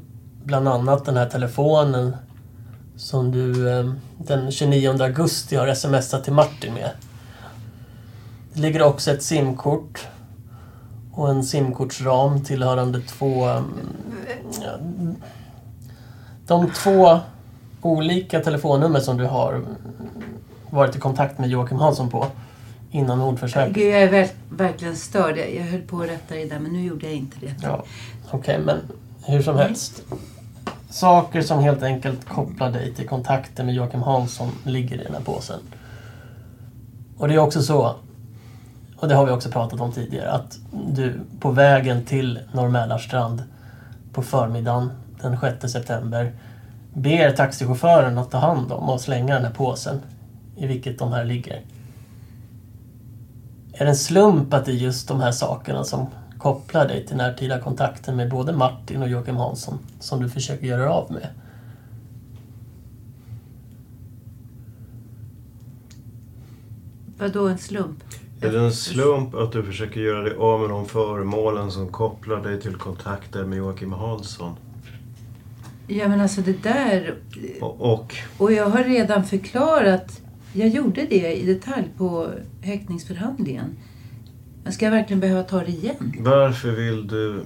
bland 0.44 0.68
annat 0.68 1.04
den 1.04 1.16
här 1.16 1.28
telefonen 1.28 2.16
som 2.96 3.32
du 3.32 3.70
eh, 3.78 3.92
den 4.18 4.50
29 4.50 5.02
augusti 5.02 5.56
har 5.56 5.74
smsat 5.74 6.24
till 6.24 6.32
Martin 6.32 6.74
med. 6.74 6.90
Det 8.52 8.60
ligger 8.60 8.82
också 8.82 9.10
ett 9.10 9.22
simkort 9.22 10.08
och 11.12 11.30
en 11.30 11.44
simkortsram 11.44 12.44
tillhörande 12.44 13.00
två... 13.00 13.44
mm, 13.44 15.16
De 16.46 16.70
två 16.70 17.18
olika 17.82 18.40
telefonnummer 18.40 19.00
som 19.00 19.16
du 19.16 19.24
har 19.24 19.62
varit 20.70 20.96
i 20.96 20.98
kontakt 20.98 21.38
med 21.38 21.48
Joakim 21.50 21.78
Hansson 21.78 22.10
på 22.10 22.26
innan 22.90 23.18
mordförsöket. 23.18 23.74
Gud, 23.74 23.94
jag 23.94 24.02
är 24.02 24.10
ver 24.10 24.28
verkligen 24.50 24.96
störd. 24.96 25.38
Jag, 25.38 25.62
höll 25.64 25.80
på 25.80 26.00
att 26.00 26.08
rätta 26.08 26.34
det 26.34 26.44
där, 26.44 26.58
men 26.58 26.72
nu 26.72 26.84
gjorde 26.84 27.06
jag 27.06 27.14
inte 27.14 27.36
det. 27.40 27.54
Ja, 27.62 27.84
Okej, 28.30 28.58
men 28.64 28.78
hur 29.24 29.42
som 29.42 29.56
helst. 29.56 30.02
Saker 30.90 31.42
som 31.42 31.58
helt 31.60 31.82
enkelt 31.82 32.28
kopplar 32.28 32.70
dig 32.70 32.94
till 32.94 33.08
kontakten 33.08 33.66
med 33.66 33.74
Joakim 33.74 34.02
Hansson 34.02 34.48
ligger 34.64 35.00
i 35.00 35.04
den 35.04 35.14
här 35.14 35.20
påsen. 35.20 35.60
Och 37.18 37.28
det 37.28 37.34
är 37.34 37.38
också 37.38 37.62
så, 37.62 37.94
och 39.00 39.08
det 39.08 39.14
har 39.14 39.26
vi 39.26 39.32
också 39.32 39.50
pratat 39.50 39.80
om 39.80 39.92
tidigare, 39.92 40.30
att 40.30 40.58
du 40.92 41.20
på 41.40 41.50
vägen 41.50 42.04
till 42.04 42.38
Norr 42.52 43.40
på 44.12 44.22
förmiddagen 44.22 44.90
den 45.20 45.40
6 45.40 45.72
september 45.72 46.32
ber 46.94 47.30
taxichauffören 47.30 48.18
att 48.18 48.30
ta 48.30 48.38
hand 48.38 48.72
om 48.72 48.88
och 48.88 49.00
slänga 49.00 49.34
den 49.34 49.44
här 49.44 49.52
påsen 49.52 50.00
i 50.56 50.66
vilket 50.66 50.98
de 50.98 51.12
här 51.12 51.24
ligger. 51.24 51.62
Är 53.72 53.84
det 53.84 53.90
en 53.90 53.96
slump 53.96 54.54
att 54.54 54.64
det 54.64 54.72
är 54.72 54.76
just 54.76 55.08
de 55.08 55.20
här 55.20 55.32
sakerna 55.32 55.84
som 55.84 56.06
kopplar 56.38 56.88
dig 56.88 57.06
till 57.06 57.16
närtida 57.16 57.60
kontakten 57.60 58.16
med 58.16 58.30
både 58.30 58.52
Martin 58.52 59.02
och 59.02 59.08
Joakim 59.08 59.36
Hansson 59.36 59.78
som 60.00 60.22
du 60.22 60.28
försöker 60.28 60.66
göra 60.66 60.92
av 60.92 61.12
med? 61.12 61.28
Vadå 67.18 67.48
en 67.48 67.58
slump? 67.58 68.04
Är 68.42 68.52
det 68.52 68.60
en 68.60 68.72
slump 68.72 69.34
att 69.34 69.52
du 69.52 69.62
försöker 69.62 70.00
göra 70.00 70.22
dig 70.22 70.36
av 70.38 70.60
med 70.60 70.70
de 70.70 70.86
föremålen 70.86 71.70
som 71.70 71.88
kopplar 71.88 72.42
dig 72.42 72.60
till 72.60 72.74
kontakter 72.74 73.44
med 73.44 73.58
Joakim 73.58 73.92
Hansson? 73.92 74.56
Ja 75.86 76.08
men 76.08 76.20
alltså 76.20 76.40
det 76.40 76.62
där... 76.62 77.14
Och, 77.60 77.92
och 77.92 78.14
Och 78.38 78.52
jag 78.52 78.70
har 78.70 78.84
redan 78.84 79.24
förklarat. 79.24 80.20
Jag 80.52 80.68
gjorde 80.68 81.06
det 81.06 81.36
i 81.36 81.46
detalj 81.46 81.88
på 81.98 82.28
häktningsförhandlingen. 82.62 83.76
Men 84.64 84.72
ska 84.72 84.84
jag 84.84 84.92
verkligen 84.92 85.20
behöva 85.20 85.42
ta 85.42 85.58
det 85.58 85.70
igen? 85.70 86.14
varför 86.18 86.70
vill 86.70 87.06
du... 87.06 87.44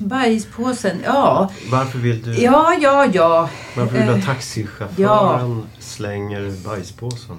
Bajspåsen, 0.00 0.96
ja. 1.04 1.50
Varför 1.70 1.98
vill 1.98 2.22
du... 2.22 2.34
Ja, 2.42 2.78
ja, 2.80 3.06
ja. 3.12 3.50
Varför 3.76 3.98
vill 3.98 4.06
du 4.06 4.12
Eh, 4.12 4.18
att 4.18 4.24
taxichauffören 4.24 5.62
slänger 5.78 6.64
bajspåsen? 6.64 7.36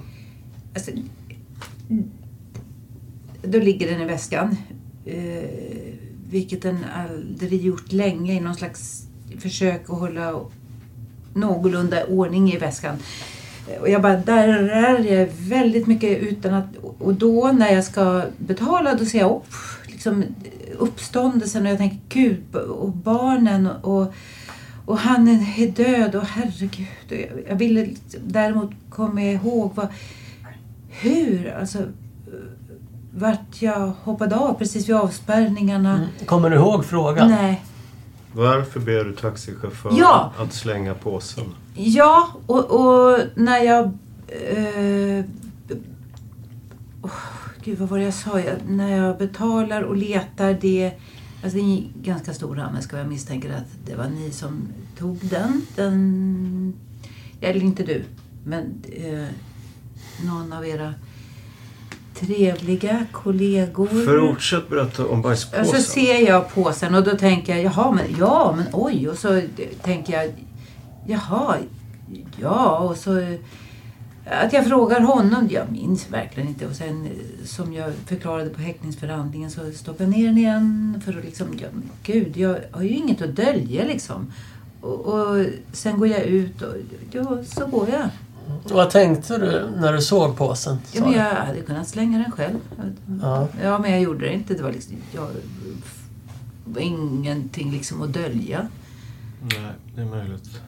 Alltså, 0.74 0.90
då 3.46 3.58
ligger 3.58 3.90
den 3.90 4.00
i 4.00 4.04
väskan. 4.04 4.56
Eh, 5.04 5.96
vilket 6.30 6.62
den 6.62 6.84
aldrig 6.94 7.62
gjort 7.62 7.92
länge 7.92 8.34
i 8.34 8.40
någon 8.40 8.54
slags 8.54 9.06
försök 9.38 9.90
att 9.90 9.98
hålla 9.98 10.40
någorlunda 11.34 12.06
ordning 12.06 12.52
i 12.52 12.58
väskan. 12.58 12.96
Eh, 13.68 13.80
och 13.80 13.88
jag 13.88 14.02
bara 14.02 14.16
darrar 14.16 14.98
jag 14.98 15.28
väldigt 15.38 15.86
mycket 15.86 16.18
utan 16.18 16.54
att... 16.54 16.76
Och 16.98 17.14
då 17.14 17.52
när 17.52 17.72
jag 17.72 17.84
ska 17.84 18.22
betala 18.38 18.94
då 18.94 19.04
ser 19.04 19.18
jag 19.18 19.30
upp 19.30 19.54
liksom, 19.86 20.24
uppståndelsen 20.78 21.66
och 21.66 21.72
jag 21.72 21.78
tänker 21.78 21.98
gud 22.08 22.54
och 22.54 22.90
barnen 22.90 23.66
och, 23.66 24.12
och 24.86 24.98
han 24.98 25.28
är 25.28 25.70
död 25.70 26.14
och 26.14 26.24
herregud. 26.24 26.86
Och 27.10 27.16
jag, 27.16 27.44
jag 27.48 27.56
ville 27.56 27.86
liksom 27.86 28.20
däremot 28.26 28.70
komma 28.90 29.22
ihåg 29.22 29.72
vad, 29.74 29.88
hur, 30.88 31.54
alltså 31.60 31.78
vart 33.18 33.62
jag 33.62 33.92
hoppade 34.02 34.36
av 34.36 34.54
precis 34.54 34.88
vid 34.88 34.96
avspärrningarna. 34.96 36.08
Kommer 36.26 36.50
du 36.50 36.56
ihåg 36.56 36.84
frågan? 36.84 37.28
Nej. 37.28 37.64
Varför 38.32 38.80
ber 38.80 39.04
du 39.04 39.16
taxichauffören 39.16 39.96
Ja. 39.96 40.32
att 40.38 40.52
slänga 40.52 40.94
påsen? 40.94 41.44
Ja, 41.74 42.28
och, 42.46 42.64
och 42.70 43.18
när 43.34 43.58
jag... 43.58 43.84
Eh, 44.28 45.24
oh, 47.02 47.10
gud, 47.64 47.78
vad 47.78 47.88
var 47.88 47.98
det 47.98 48.04
jag 48.04 48.14
sa? 48.14 48.40
Jag, 48.40 48.54
när 48.68 48.96
jag 48.96 49.18
betalar 49.18 49.82
och 49.82 49.96
letar 49.96 50.58
det... 50.60 50.92
Alltså 51.42 51.58
det 51.58 51.64
är 51.64 51.76
en 51.76 51.92
ganska 52.02 52.34
stor 52.34 52.56
handväska 52.56 52.96
och 52.96 53.02
jag 53.02 53.08
misstänker 53.08 53.50
att 53.50 53.86
det 53.86 53.94
var 53.94 54.08
ni 54.08 54.30
som 54.30 54.68
tog 54.98 55.18
den. 55.22 55.62
den 55.76 56.74
eller 57.40 57.60
inte 57.62 57.82
du, 57.82 58.04
men 58.44 58.82
eh, 58.92 59.26
någon 60.26 60.52
av 60.52 60.66
era 60.66 60.94
trevliga 62.20 63.06
kollegor. 63.12 64.28
Fortsätt 64.28 64.68
berätta 64.68 65.06
om 65.06 65.10
Och 65.10 65.18
bajspåsen. 65.18 65.66
så 65.66 65.82
ser 65.82 66.28
jag 66.28 66.54
påsen 66.54 66.94
och 66.94 67.04
då 67.04 67.16
tänker 67.16 67.56
jag, 67.56 67.64
jaha, 67.64 67.92
men 67.92 68.04
ja, 68.18 68.54
men 68.56 68.66
oj. 68.72 69.08
Och 69.08 69.18
så 69.18 69.42
tänker 69.82 70.12
jag, 70.12 70.32
jaha, 71.06 71.56
ja. 72.40 72.78
Och 72.78 72.96
så 72.96 73.36
att 74.30 74.52
jag 74.52 74.66
frågar 74.66 75.00
honom, 75.00 75.48
jag 75.50 75.72
minns 75.72 76.10
verkligen 76.10 76.48
inte. 76.48 76.66
Och 76.66 76.74
sen 76.76 77.06
eh, 77.06 77.44
som 77.44 77.72
jag 77.72 77.92
förklarade 78.06 78.50
på 78.50 78.60
häktningsförhandlingen 78.60 79.50
så 79.50 79.72
stoppar 79.72 80.04
jag 80.04 80.10
ner 80.10 80.26
den 80.26 80.38
igen. 80.38 81.00
För 81.04 81.18
att 81.18 81.24
liksom, 81.24 81.46
ja, 81.60 81.66
men 81.72 81.90
gud, 82.02 82.36
jag 82.36 82.58
har 82.70 82.82
ju 82.82 82.88
inget 82.88 83.22
att 83.22 83.36
dölja 83.36 83.84
liksom. 83.84 84.32
Och, 84.80 85.00
och 85.06 85.46
sen 85.72 85.98
går 85.98 86.08
jag 86.08 86.22
ut 86.22 86.62
och 86.62 86.74
ja, 87.10 87.38
så 87.44 87.66
går 87.66 87.88
jag. 87.88 88.08
Vad 88.70 88.90
tänkte 88.90 89.38
du 89.38 89.70
när 89.80 89.92
du 89.92 90.00
såg 90.00 90.36
påsen? 90.36 90.78
Ja, 90.92 91.00
men 91.00 91.12
jag 91.12 91.24
hade 91.24 91.60
kunnat 91.60 91.88
slänga 91.88 92.18
den 92.18 92.32
själv. 92.32 92.58
Ja. 93.22 93.48
Ja, 93.62 93.78
men 93.78 93.90
jag 93.90 94.00
gjorde 94.00 94.26
det 94.26 94.32
inte. 94.32 94.54
Det 94.54 94.62
var 94.62 94.72
liksom, 94.72 94.96
jag, 95.12 95.28
var 96.64 96.80
ingenting 96.80 97.72
liksom 97.72 98.02
att 98.02 98.12
dölja. 98.12 98.68
Nej, 99.40 99.72
det 99.94 100.00
är 100.00 100.06
möjligt. 100.06 100.60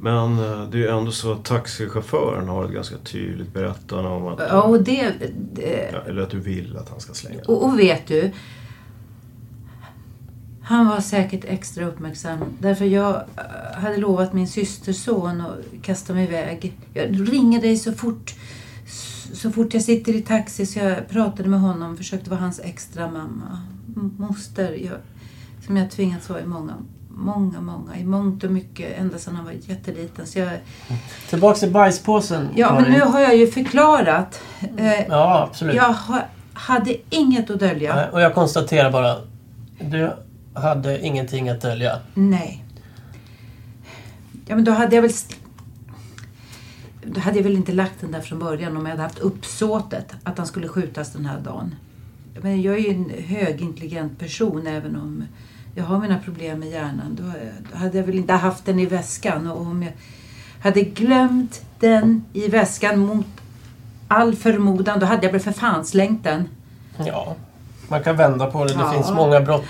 Men 0.00 0.38
eh, 0.38 0.68
det 0.70 0.78
är 0.78 0.82
ju 0.82 0.88
ändå 0.88 1.12
så 1.12 1.32
att 1.32 1.44
taxichauffören 1.44 2.48
har 2.48 2.64
ett 2.64 2.70
ganska 2.70 2.96
tydligt 2.96 3.52
berättande 3.52 4.10
om 4.10 4.26
att... 4.26 4.38
Ja, 4.38 4.62
och 4.62 4.82
det... 4.82 5.12
det 5.52 5.90
Ja, 5.92 5.98
eller 6.06 6.22
att 6.22 6.30
du 6.30 6.40
vill 6.40 6.76
att 6.76 6.88
han 6.88 7.00
ska 7.00 7.12
slänga 7.14 7.36
den. 7.36 7.46
och, 7.46 7.64
och 7.64 7.78
vet 7.78 8.06
du. 8.06 8.32
Han 10.68 10.86
var 10.86 11.00
säkert 11.00 11.44
extra 11.44 11.84
uppmärksam. 11.84 12.38
Därför 12.58 12.84
jag 12.84 13.14
eh, 13.14 13.80
hade 13.82 13.96
lovat 13.96 14.32
min 14.32 14.48
systerson 14.48 15.40
att 15.40 15.82
kasta 15.82 16.12
mig 16.14 16.24
iväg. 16.24 16.76
Jag 16.94 17.32
ringer 17.32 17.60
dig 17.60 17.76
så 17.76 17.92
fort, 17.92 18.34
så 19.32 19.50
fort 19.50 19.74
jag 19.74 19.82
sitter 19.82 20.14
i 20.14 20.22
taxi. 20.22 20.66
Så 20.66 20.78
jag 20.78 21.08
pratade 21.08 21.48
med 21.48 21.60
honom. 21.60 21.96
Försökte 21.96 22.30
vara 22.30 22.40
hans 22.40 22.60
extra 22.60 23.10
mamma. 23.10 23.60
Moster. 24.18 24.72
Jag, 24.72 24.92
som 25.66 25.76
jag 25.76 25.90
tvingats 25.90 26.28
vara 26.28 26.40
i 26.40 26.46
många, 26.46 26.74
många, 27.08 27.60
många. 27.60 27.96
I 27.98 28.04
mångt 28.04 28.44
och 28.44 28.50
mycket. 28.50 28.98
Ända 28.98 29.18
sedan 29.18 29.36
han 29.36 29.44
var 29.44 29.52
jätteliten. 29.52 30.26
Så 30.26 30.38
jag, 30.38 30.50
Tillbaks 31.30 31.60
till 31.60 31.72
bajspåsen. 31.72 32.48
Ja, 32.54 32.80
men 32.80 32.92
nu 32.92 33.00
har 33.00 33.20
jag 33.20 33.36
ju 33.36 33.46
förklarat. 33.46 34.42
Eh, 34.76 35.06
Ja, 35.08 35.46
absolut. 35.50 35.76
Jag 35.76 35.92
ha, 35.92 36.22
hade 36.52 36.96
inget 37.10 37.50
att 37.50 37.60
dölja. 37.60 38.08
Och 38.12 38.20
jag 38.20 38.34
konstaterar 38.34 38.90
bara. 38.90 39.16
Du 39.80 40.10
hade 40.60 41.00
ingenting 41.06 41.48
att 41.48 41.60
dölja. 41.60 41.98
Nej. 42.14 42.64
Ja, 44.46 44.54
men 44.54 44.64
då 44.64 44.72
hade 44.72 44.94
jag 44.96 45.02
väl... 45.02 45.10
då 47.04 47.20
hade 47.20 47.36
jag 47.36 47.44
väl 47.44 47.56
inte 47.56 47.72
lagt 47.72 48.00
den 48.00 48.12
där 48.12 48.20
från 48.20 48.38
början 48.38 48.76
om 48.76 48.82
jag 48.86 48.90
hade 48.90 49.02
haft 49.02 49.18
uppsåtet 49.18 50.12
att 50.22 50.38
han 50.38 50.46
skulle 50.46 50.68
skjutas 50.68 51.12
den 51.12 51.26
här 51.26 51.40
dagen. 51.40 51.74
Men 52.42 52.62
jag 52.62 52.74
är 52.74 52.78
ju 52.80 52.90
en 52.94 53.10
högintelligent 53.24 54.18
person 54.18 54.66
även 54.66 54.96
om 54.96 55.24
jag 55.74 55.84
har 55.84 55.98
mina 56.00 56.18
problem 56.18 56.58
med 56.60 56.68
hjärnan. 56.70 57.18
Då 57.20 57.24
hade 57.78 57.98
jag 57.98 58.04
väl 58.04 58.14
inte 58.14 58.32
haft 58.32 58.64
den 58.66 58.78
i 58.78 58.86
väskan. 58.86 59.46
Och 59.50 59.60
om 59.60 59.82
jag 59.82 59.92
hade 60.60 60.82
glömt 60.82 61.62
den 61.80 62.24
i 62.32 62.48
väskan 62.48 62.98
mot 62.98 63.26
all 64.08 64.34
förmodan, 64.36 65.00
då 65.00 65.06
hade 65.06 65.26
jag 65.26 65.32
väl 65.32 65.40
för 65.40 65.52
fan 65.52 65.84
slängt 65.84 66.24
den. 66.24 66.48
Ja, 67.06 67.36
man 67.88 68.02
kan 68.02 68.16
vända 68.16 68.50
på 68.50 68.64
det. 68.64 68.72
Det 68.74 68.80
Ja. 68.80 68.92
finns 68.92 69.10
många 69.12 69.40
brott, 69.40 69.64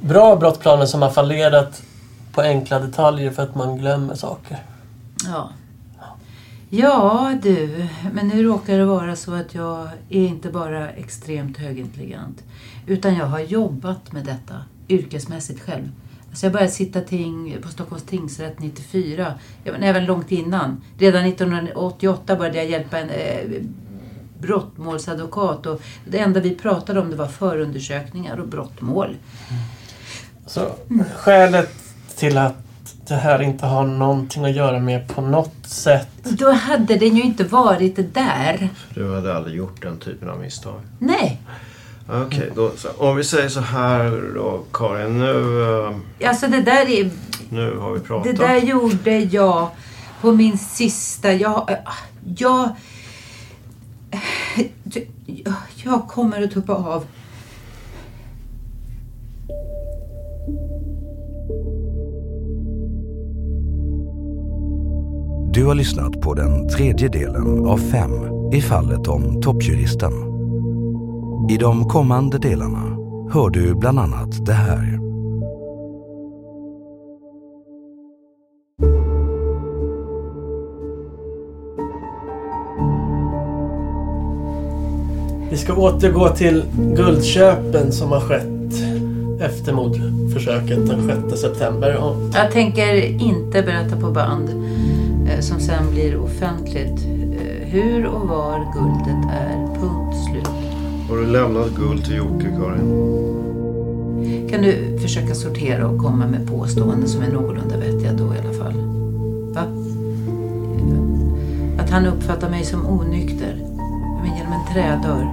bra 0.00 0.36
brottplaner 0.36 0.86
som 0.86 1.02
har 1.02 1.10
fallerat 1.10 1.82
på 2.32 2.40
enkla 2.40 2.78
detaljer 2.78 3.30
för 3.30 3.42
att 3.42 3.54
man 3.54 3.76
glömmer 3.76 4.14
saker. 4.14 4.58
Ja. 5.24 5.50
Ja 6.68 7.34
du, 7.42 7.86
men 8.12 8.28
nu 8.28 8.42
råkar 8.42 8.78
det 8.78 8.84
vara 8.84 9.16
så 9.16 9.34
att 9.34 9.54
jag 9.54 9.88
är 10.08 10.26
inte 10.26 10.50
bara 10.50 10.90
extremt 10.90 11.58
högintelligent. 11.58 12.42
Utan 12.86 13.16
jag 13.16 13.26
har 13.26 13.40
jobbat 13.40 14.12
med 14.12 14.24
detta 14.24 14.54
yrkesmässigt 14.88 15.60
själv. 15.60 15.90
Alltså 16.28 16.46
jag 16.46 16.52
började 16.52 16.72
sitta 16.72 17.00
ting 17.00 17.56
på 17.62 17.68
Stockholms 17.68 18.02
tingsrätt 18.02 18.58
94. 18.58 19.34
Ja, 19.64 19.72
men 19.72 19.82
även 19.82 20.04
långt 20.04 20.32
innan. 20.32 20.82
Redan 20.98 21.24
1988 21.24 22.36
började 22.36 22.58
jag 22.58 22.70
hjälpa 22.70 22.98
en 22.98 23.10
eh, 23.10 23.62
brottmålsadvokat. 24.38 25.66
Och 25.66 25.82
det 26.04 26.18
enda 26.18 26.40
vi 26.40 26.54
pratade 26.54 27.00
om 27.00 27.10
det 27.10 27.16
var 27.16 27.26
förundersökningar 27.26 28.40
och 28.40 28.48
brottmål. 28.48 29.16
Så 30.46 30.70
skälet 31.16 31.70
till 32.16 32.38
att 32.38 32.54
det 33.08 33.14
här 33.14 33.42
inte 33.42 33.66
har 33.66 33.84
någonting 33.86 34.44
att 34.44 34.54
göra 34.56 34.80
med 34.80 35.08
på 35.08 35.20
något 35.20 35.54
sätt. 35.66 36.08
Då 36.22 36.50
hade 36.52 36.96
den 36.96 37.16
ju 37.16 37.22
inte 37.22 37.44
varit 37.44 37.96
det 37.96 38.14
där. 38.14 38.68
Du 38.94 39.14
hade 39.14 39.36
aldrig 39.36 39.56
gjort 39.56 39.82
den 39.82 39.98
typen 39.98 40.30
av 40.30 40.40
misstag. 40.40 40.80
Nej. 40.98 41.40
Okej, 42.10 42.50
då, 42.54 42.70
så, 42.76 42.88
om 42.98 43.16
vi 43.16 43.24
säger 43.24 43.48
så 43.48 43.60
här 43.60 44.32
då 44.34 44.62
Karin. 44.72 45.18
Nu, 45.18 45.62
eh, 46.20 46.28
Alltså 46.28 46.46
det 46.48 46.62
där 46.62 46.88
är... 46.90 47.10
nu 47.48 47.76
har 47.78 47.92
vi 47.92 47.98
Det 47.98 48.04
pratat. 48.04 48.36
där 48.36 48.56
gjorde 48.56 49.18
jag 49.18 49.68
på 50.20 50.32
min 50.32 50.58
sista... 50.58 51.32
Jag... 51.32 51.76
Jag... 52.36 52.68
Jag 55.84 56.08
kommer 56.08 56.42
att 56.42 56.50
tuppa 56.50 56.72
av. 56.74 57.04
Du 65.56 65.64
har 65.64 65.74
lyssnat 65.74 66.20
på 66.20 66.34
den 66.34 66.68
tredje 66.68 67.08
delen 67.08 67.66
av 67.66 67.78
fem 67.78 68.10
i 68.52 68.60
fallet 68.60 69.08
om 69.08 69.42
toppjuristen. 69.42 70.12
I 71.50 71.56
de 71.56 71.88
kommande 71.88 72.38
delarna 72.38 72.96
hör 73.32 73.50
du 73.50 73.74
bland 73.74 73.98
annat 73.98 74.46
det 74.46 74.52
här. 74.52 75.00
Vi 85.50 85.56
ska 85.56 85.74
återgå 85.74 86.28
till 86.28 86.64
guldköpen 86.96 87.92
som 87.92 88.12
har 88.12 88.20
skett 88.20 88.46
efter 89.40 89.72
mordförsöket 89.72 90.86
den 90.86 91.28
6 91.30 91.40
september. 91.40 91.98
Jag 92.34 92.52
tänker 92.52 93.04
inte 93.04 93.62
berätta 93.62 93.96
på 93.96 94.10
band 94.10 94.65
som 95.46 95.60
sen 95.60 95.90
blir 95.90 96.16
offentligt 96.16 97.06
eh, 97.40 97.68
hur 97.68 98.06
och 98.06 98.28
var 98.28 98.58
guldet 98.74 99.30
är. 99.32 99.66
Punkt 99.80 100.16
slut. 100.30 100.48
Har 101.08 101.16
du 101.16 101.26
lämnat 101.26 101.74
guld 101.74 102.04
till 102.04 102.16
Jocke 102.16 102.46
Karin? 102.58 103.16
Kan 104.50 104.62
du 104.62 104.98
försöka 105.02 105.34
sortera 105.34 105.86
och 105.86 105.98
komma 105.98 106.26
med 106.26 106.48
påståenden 106.48 107.08
som 107.08 107.22
är 107.22 107.32
någorlunda 107.32 107.76
vettiga 107.76 108.12
då 108.12 108.34
i 108.34 108.38
alla 108.38 108.52
fall? 108.52 108.74
Va? 109.54 109.62
Att 111.78 111.90
han 111.90 112.06
uppfattar 112.06 112.50
mig 112.50 112.64
som 112.64 112.86
onykter. 112.86 113.56
Men 114.22 114.36
genom 114.36 114.52
en 114.52 114.66
trädörr. 114.72 115.26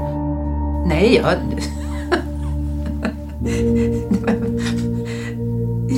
Nej, 0.88 1.16
jag... 1.16 1.34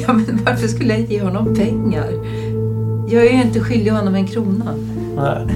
ja, 0.08 0.14
men 0.14 0.40
varför 0.46 0.68
skulle 0.68 0.94
jag 0.94 1.12
ge 1.12 1.22
honom 1.22 1.56
pengar? 1.56 2.14
Jag 3.08 3.26
är 3.26 3.32
ju 3.32 3.42
inte 3.42 3.60
skyldig 3.60 3.92
honom 3.92 4.16
en 4.16 4.28
krona. 4.28 4.76
nej. 5.16 5.48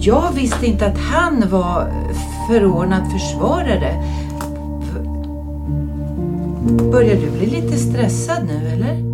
Jag 0.00 0.32
visste 0.34 0.66
inte 0.66 0.86
att 0.86 0.98
han 0.98 1.44
var 1.50 1.92
förordnad 2.48 3.12
försvarare. 3.12 4.02
Börjar 6.92 7.16
du 7.16 7.30
bli 7.30 7.46
lite 7.46 7.78
stressad 7.78 8.38
nu, 8.46 8.68
eller? 8.68 9.13